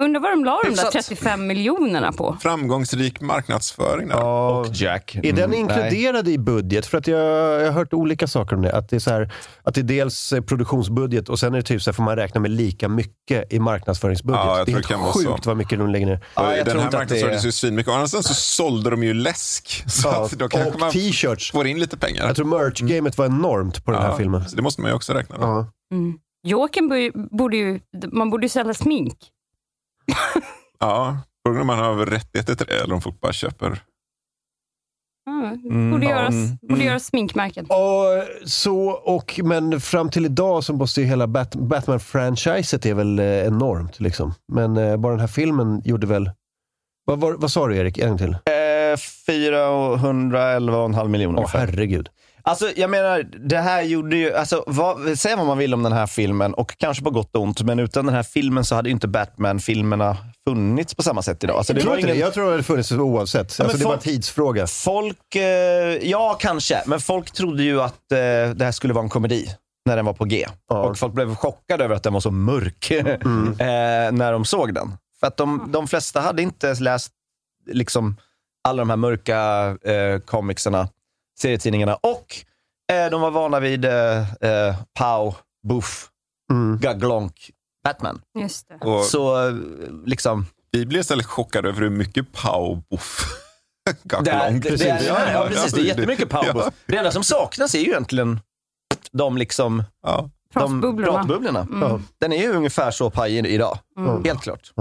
Undrar 0.04 0.22
vad 0.22 0.32
de 0.32 0.46
la 0.46 0.60
de 0.64 0.70
där 0.70 0.70
Hyfsat. 0.70 0.92
35 0.92 1.48
miljonerna 1.48 2.12
på. 2.12 2.38
framgångsrik 2.42 3.22
marknadsföring. 3.22 4.08
Där. 4.08 4.16
Ja. 4.16 4.60
Och 4.60 4.68
Jack. 4.74 5.16
Är 5.16 5.22
den 5.22 5.38
Mm, 5.38 5.50
nej. 5.50 5.60
inkluderad 5.60 6.28
i 6.28 6.38
budget? 6.38 6.86
För 6.86 6.98
att 6.98 7.08
jag, 7.08 7.20
jag 7.62 7.66
har 7.66 7.72
hört 7.72 7.94
olika 7.94 8.28
saker 8.28 8.56
om 8.56 8.62
det. 8.62 8.72
Att 8.76 8.90
det 8.90 8.96
är, 8.96 9.00
så 9.00 9.10
här, 9.12 9.34
att 9.64 9.76
det 9.76 9.82
är 9.82 9.84
dels 9.84 10.34
produktionsbudget 10.48 11.30
och 11.30 11.40
sen 11.40 11.54
är 11.54 11.58
det 11.58 11.64
typ 11.64 11.82
så 11.82 11.90
här, 11.90 11.94
får 11.96 12.04
man 12.04 12.16
räkna 12.16 12.42
med 12.42 12.52
lika 12.52 12.88
mycket 12.90 13.54
i 13.54 13.60
marknadsföringsbudget. 13.60 14.42
Ja, 14.46 14.58
jag 14.58 14.66
det 14.68 14.72
är 14.72 14.74
tror 14.74 14.82
det 14.82 14.88
kan 14.88 15.00
vara 15.00 15.12
helt 15.12 15.24
så. 15.26 15.32
sjukt 15.34 15.46
vad 15.46 15.58
mycket 15.58 15.80
de 15.80 15.90
lägger 15.90 16.06
ner. 16.06 16.26
Ja, 16.36 16.56
jag 16.56 16.66
den 16.66 16.72
tror 16.72 16.82
här 16.84 16.92
det 16.92 16.98
marknadsfördes 16.98 17.42
är... 17.42 17.46
ju 17.46 17.52
svinmycket. 17.52 17.94
Sidan 18.10 18.24
så 18.24 18.34
sålde 18.34 18.90
de 18.90 19.04
ju 19.04 19.14
läsk. 19.14 19.84
Så 19.92 20.08
Ja, 20.08 20.26
att 20.26 20.32
då 20.32 20.48
kanske 20.50 20.72
och 20.72 20.80
man 20.80 20.92
t-shirts. 20.92 21.52
får 21.52 21.68
in 21.68 21.80
lite 21.80 21.98
pengar. 21.98 22.28
Jag 22.28 22.36
tror 22.36 22.46
merch-gamet 22.46 23.18
var 23.18 23.26
enormt 23.26 23.86
på 23.86 23.92
den 23.92 24.02
här 24.02 24.18
filmen. 24.18 24.50
Så 24.50 24.56
det 24.56 24.62
måste 24.62 24.82
man 24.82 24.92
ju 24.92 24.96
också 24.96 25.14
räkna 25.14 25.38
med. 25.38 25.48
Ja. 25.48 25.72
Mm. 25.94 26.18
Bo- 26.90 27.38
borde 27.38 27.58
ju, 27.58 27.80
man 28.12 28.30
borde 28.30 28.46
ju 28.46 28.50
sälja 28.50 28.74
smink. 28.74 29.18
Ja, 30.80 31.17
frågan 31.45 31.62
om 31.62 31.67
man 31.67 31.80
har 31.80 32.06
rättigheter 32.06 32.56
till 32.56 32.65
det 32.67 32.84
eller 32.84 32.93
om 32.95 33.02
folk 33.02 33.22
bara 33.22 33.34
köper. 33.34 33.84
Ja, 35.26 35.50
Mm, 35.69 35.91
borde 35.91 36.06
ja, 36.06 36.12
göras, 36.12 36.30
mm, 36.34 36.58
borde 36.62 36.74
mm. 36.74 36.88
göras 36.88 37.06
sminkmärken. 37.06 37.65
Och 37.65 38.50
så, 38.50 38.89
och, 38.89 39.39
men 39.43 39.82
fram 39.82 40.10
till 40.10 40.26
idag 40.26 40.63
så 40.63 40.74
måste 40.74 41.02
ju 41.02 41.08
hela 41.08 41.28
Bat- 41.28 41.56
Batman-franchiset 41.56 42.86
är 42.86 42.93
väl 42.93 43.19
eh, 43.19 43.26
enormt. 43.48 44.00
Liksom. 44.00 44.34
Men 44.54 44.78
eh, 44.78 44.98
bara 44.98 45.12
den 45.12 45.19
här 45.19 45.28
filmen 45.28 45.82
gjorde 45.86 46.08
väl... 46.08 46.32
Vad, 47.06 47.19
vad, 47.19 47.41
vad 47.41 47.52
sa 47.52 47.67
du 47.67 47.78
Erik? 47.78 47.98
En 47.98 48.17
till. 48.17 48.32
Eh, 48.34 48.95
411,5 49.28 51.08
miljoner 51.08 51.36
Åh 51.38 51.39
ungefär. 51.39 51.60
herregud. 51.60 52.10
Alltså, 52.50 52.72
jag 52.76 52.90
menar, 52.90 53.24
det 53.50 53.58
här 53.58 53.82
gjorde 53.82 54.16
ju... 54.18 54.34
Alltså, 54.34 54.64
vad, 54.68 55.20
säg 55.20 55.36
vad 55.36 55.46
man 55.46 55.58
vill 55.58 55.74
om 55.74 55.84
den 55.84 55.92
här 55.92 56.08
filmen, 56.08 56.54
och 56.54 56.78
kanske 56.78 57.04
på 57.04 57.10
gott 57.10 57.36
och 57.36 57.42
ont, 57.42 57.62
men 57.62 57.80
utan 57.80 58.06
den 58.06 58.16
här 58.16 58.24
filmen 58.24 58.66
så 58.66 58.76
hade 58.76 58.90
inte 58.90 59.08
Batman-filmerna 59.08 60.18
funnits 60.48 60.96
på 60.96 61.04
samma 61.04 61.22
sätt 61.22 61.44
idag. 61.44 61.58
Alltså, 61.58 61.74
det 61.74 61.80
jag, 61.80 61.84
tror 61.84 61.96
inte 61.96 62.08
det. 62.08 62.14
ingen... 62.14 62.26
jag 62.26 62.34
tror 62.34 62.46
det 62.46 62.52
hade 62.52 62.64
funnits 62.64 62.92
oavsett. 62.92 63.60
men 63.60 63.66
alltså, 63.66 63.80
det 63.80 63.86
var 63.86 63.94
en 63.94 64.00
tidsfråga. 64.00 64.68
Folk, 64.68 65.36
eh, 65.36 65.42
ja 66.10 66.38
kanske, 66.40 66.84
men 66.86 67.00
folk 67.00 67.32
trodde 67.32 67.64
ju 67.64 67.82
att 67.82 68.12
eh, 68.12 68.18
det 68.56 68.62
här 68.66 68.72
skulle 68.72 68.94
vara 68.94 69.04
en 69.04 69.10
komedi 69.10 69.48
när 69.86 69.96
den 69.96 70.06
var 70.06 70.14
på 70.14 70.26
G. 70.26 70.48
Ja. 70.70 70.78
Och 70.78 70.98
folk 70.98 71.14
blev 71.14 71.36
chockade 71.36 71.84
över 71.84 71.96
att 71.96 72.04
den 72.04 72.14
var 72.14 72.20
så 72.20 72.32
mörk 72.32 72.92
Mm. 73.26 73.48
eh, 73.52 74.12
när 74.18 74.32
de 74.32 74.46
såg 74.46 74.74
den. 74.74 74.98
För 75.20 75.28
att 75.28 75.38
de, 75.38 75.70
de 75.72 75.88
flesta 75.88 76.20
hade 76.22 76.42
inte 76.42 76.74
läst 76.74 77.12
liksom, 77.72 78.18
alla 78.68 78.82
de 78.82 78.90
här 78.90 78.98
mörka 78.98 79.68
eh, 79.92 80.20
comicserna, 80.20 80.88
serietidningarna 81.41 81.95
och 81.95 82.36
eh, 82.91 83.10
de 83.12 83.21
var 83.21 83.32
vana 83.32 83.60
vid 83.60 83.86
eh, 83.86 84.34
eh, 84.43 84.75
Pow, 84.99 85.36
Boof, 85.67 86.10
Mm. 86.52 86.80
Gaglonk, 86.82 87.52
Batman. 87.84 88.21
Just 88.39 88.67
det. 88.69 88.75
Och 88.88 89.06
Så 89.06 89.47
eh, 89.47 89.54
liksom... 90.06 90.45
vi 90.71 90.86
blev 90.86 90.99
istället 91.02 91.25
chockade 91.25 91.69
över 91.69 91.82
hur 91.82 91.89
mycket 91.89 92.32
pow 92.32 92.84
boff 92.89 93.19
Det 94.23 94.32
är, 94.32 94.52
det, 94.52 94.75
det 94.75 94.89
är, 94.89 95.34
ja, 95.34 95.45
precis, 95.47 95.71
det 95.73 95.82
är 95.82 95.86
jättemycket 95.86 96.30
Pow, 96.30 96.43
ja. 96.45 96.71
Det 96.86 96.97
enda 96.97 97.12
som 97.12 97.23
saknas 97.23 97.75
är 97.75 97.80
ju 97.80 97.86
egentligen 97.86 98.39
de 99.12 99.38
liksom 99.38 99.84
Ja. 100.04 100.30
Pratbubblorna. 100.54 101.13
pratbubblorna. 101.13 101.60
Mm. 101.60 102.04
Den 102.19 102.34
är 102.34 102.38
ju 102.41 102.54
ungefär 102.54 102.91
så 102.91 103.10
pajig 103.10 103.45
idag. 103.45 103.80
Mm. 103.97 104.23
Helt 104.23 104.41
klart. 104.41 104.71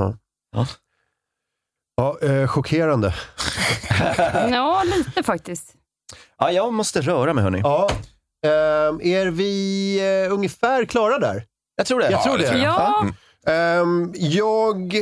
Ja, 1.96 2.18
eh, 2.22 2.46
chockerande. 2.46 3.14
Ja, 4.50 4.82
lite 4.96 5.22
faktiskt. 5.22 5.74
Ja, 6.38 6.52
jag 6.52 6.72
måste 6.72 7.00
röra 7.00 7.34
mig 7.34 7.44
hörni. 7.44 7.60
Ja. 7.62 7.90
Ehm, 8.46 9.00
är 9.02 9.26
vi 9.26 10.24
eh, 10.26 10.32
ungefär 10.32 10.84
klara 10.84 11.18
där? 11.18 11.44
Jag 11.76 11.86
tror 11.86 12.00
det. 12.00 12.10
Jag 12.10 12.22
tror 12.22 12.38
det. 12.38 12.58
Ja. 12.58 13.06
Ehm, 13.46 14.12
jag, 14.16 14.94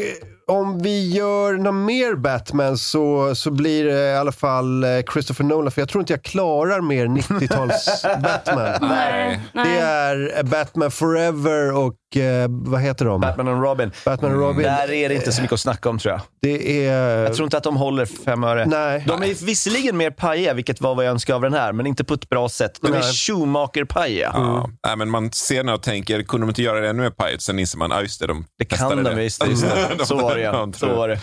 om 0.48 0.78
vi 0.82 1.12
gör 1.12 1.52
något 1.52 1.74
mer 1.74 2.14
Batman 2.14 2.78
så, 2.78 3.34
så 3.34 3.50
blir 3.50 3.84
det 3.84 4.12
i 4.12 4.16
alla 4.16 4.32
fall 4.32 4.84
eh, 4.84 4.90
Christopher 5.12 5.44
Nolan, 5.44 5.70
för 5.72 5.80
jag 5.80 5.88
tror 5.88 6.02
inte 6.02 6.12
jag 6.12 6.22
klarar 6.22 6.80
mer 6.80 7.06
90-tals 7.06 8.02
Batman. 8.22 8.72
Nej. 8.80 9.40
Det 9.52 9.78
är 9.78 10.32
eh, 10.38 10.42
Batman 10.42 10.90
Forever 10.90 11.72
och 11.76 12.16
eh, 12.16 12.46
vad 12.50 12.80
heter 12.80 13.04
de? 13.04 13.20
Batman 13.20 13.48
och 13.48 13.62
Robin. 13.62 13.90
Batman 14.04 14.34
och 14.34 14.40
Robin. 14.40 14.62
Där 14.62 14.92
är 14.92 15.08
det 15.08 15.14
inte 15.14 15.32
så 15.32 15.42
mycket 15.42 15.54
att 15.54 15.60
snacka 15.60 15.88
om 15.88 15.98
tror 15.98 16.12
jag. 16.12 16.20
Det 16.42 16.86
är... 16.86 17.24
Jag 17.24 17.34
tror 17.34 17.46
inte 17.46 17.56
att 17.56 17.62
de 17.64 17.76
håller 17.76 18.06
fem 18.06 18.44
öre. 18.44 18.66
Nej. 18.66 19.04
De 19.06 19.22
är 19.22 19.44
visserligen 19.46 19.96
mer 19.96 20.10
pajiga, 20.10 20.54
vilket 20.54 20.80
var 20.80 20.94
vad 20.94 21.04
jag 21.04 21.10
önskade 21.10 21.36
av 21.36 21.42
den 21.42 21.54
här, 21.54 21.72
men 21.72 21.86
inte 21.86 22.04
på 22.04 22.14
ett 22.14 22.28
bra 22.28 22.48
sätt. 22.48 22.78
De 22.82 22.92
är. 22.92 23.02
Schumacher-pajiga. 23.02 24.30
Ja. 24.34 24.70
Nej, 24.86 24.96
men 24.96 25.10
man 25.10 25.32
ser 25.32 25.62
när 25.64 25.74
och 25.74 25.82
tänker, 25.82 26.22
kunde 26.22 26.46
de 26.46 26.50
inte 26.50 26.62
göra 26.62 26.80
det 26.80 26.88
ännu 26.88 27.02
mer 27.02 27.10
pajigt? 27.10 27.42
Sen 27.42 27.58
inser 27.58 27.78
man, 27.78 27.90
ja 27.90 28.02
just 28.02 28.20
det, 28.20 28.26
de 28.26 28.44
Det 28.58 28.64
kan 28.64 29.04
de 29.04 29.14
visst. 29.16 29.46
just 29.46 29.62
det. 29.62 29.94
De- 29.98 30.04
Så 30.06 30.16
var 30.16 30.35
Ja, 30.38 30.44
ja. 30.52 30.72
tror 30.72 30.72
Så 30.90 30.96
var 30.96 31.08
det. 31.08 31.20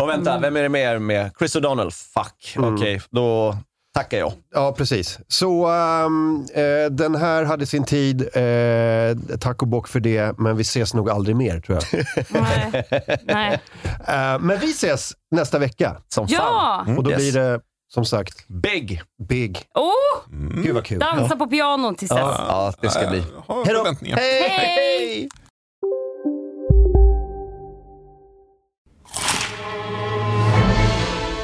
Och 0.00 0.08
vänta, 0.08 0.38
vem 0.38 0.56
är 0.56 0.62
det 0.62 0.68
mer 0.68 0.98
med? 0.98 1.30
Chris 1.38 1.56
O'Donnell? 1.56 1.90
Fuck. 1.90 2.56
Okej, 2.64 3.00
då 3.10 3.56
tackar 3.94 4.18
jag. 4.18 4.32
Ja, 4.54 4.72
precis. 4.78 5.18
Så 5.28 5.66
ehm, 5.66 6.46
eh, 6.54 6.90
den 6.90 7.14
här 7.14 7.44
hade 7.44 7.66
sin 7.66 7.84
tid. 7.84 8.20
Eh, 8.22 9.38
tack 9.40 9.62
och 9.62 9.68
bock 9.68 9.88
för 9.88 10.00
det, 10.00 10.38
men 10.38 10.56
vi 10.56 10.62
ses 10.62 10.94
nog 10.94 11.10
aldrig 11.10 11.36
mer 11.36 11.60
tror 11.60 11.78
jag. 11.92 12.04
Nej. 12.28 12.84
Nej. 13.24 13.60
Eh, 14.08 14.38
men 14.38 14.58
vi 14.60 14.70
ses 14.70 15.12
nästa 15.30 15.58
vecka. 15.58 15.96
Som 16.08 16.26
Ja! 16.28 16.38
fan. 16.86 16.98
Och 16.98 17.04
då 17.04 17.10
Yes. 17.10 17.18
blir 17.18 17.32
det, 17.32 17.60
som 17.94 18.04
sagt, 18.04 18.48
Big. 18.48 19.02
big. 19.28 19.62
Oh, 19.74 20.32
Gud 20.62 20.74
vad 20.74 20.84
kul. 20.84 20.98
dansa 20.98 21.36
på 21.36 21.46
piano 21.46 21.94
tills 21.94 22.10
dess. 22.10 22.18
Ja, 22.20 22.72
det 22.80 22.90
ska 22.90 23.06
bli. 23.10 23.18
Hej 23.18 23.26
då. 23.48 23.64
förväntningar. 23.64 24.16
Hej! 24.16 25.28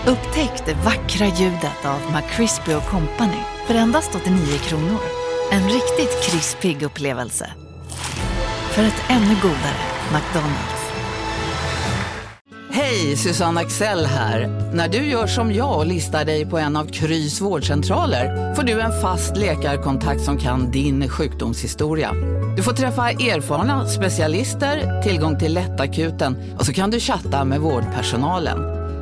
Upptäck 0.07 0.67
det 0.67 0.75
vackra 0.75 1.27
ljudet 1.27 1.85
av 1.85 2.13
McCrispy 2.13 2.73
Company 2.73 3.43
för 3.67 3.75
endast 3.75 4.15
89 4.15 4.59
kronor. 4.59 5.01
En 5.53 5.65
riktigt 5.65 6.23
krispig 6.23 6.83
upplevelse. 6.83 7.51
För 8.71 8.83
ett 8.83 9.03
ännu 9.09 9.35
godare 9.43 9.81
McDonalds. 10.13 10.85
Hej, 12.71 13.17
Susanne 13.17 13.61
Axel 13.61 14.07
här. 14.07 14.71
När 14.75 14.89
du 14.89 14.99
gör 14.99 15.27
som 15.27 15.53
jag 15.53 15.79
och 15.79 15.87
listar 15.87 16.25
dig 16.25 16.47
på 16.47 16.59
en 16.59 16.77
av 16.77 16.87
Krys 16.87 17.41
vårdcentraler 17.41 18.55
får 18.55 18.63
du 18.63 18.81
en 18.81 19.01
fast 19.01 19.37
läkarkontakt 19.37 20.21
som 20.21 20.39
kan 20.39 20.71
din 20.71 21.09
sjukdomshistoria. 21.09 22.13
Du 22.57 22.63
får 22.63 22.73
träffa 22.73 23.11
erfarna 23.11 23.89
specialister, 23.89 25.03
tillgång 25.03 25.39
till 25.39 25.55
lättakuten 25.55 26.37
och 26.59 26.67
så 26.67 26.73
kan 26.73 26.91
du 26.91 27.01
chatta 27.01 27.45
med 27.45 27.61
vårdpersonalen. 27.61 28.84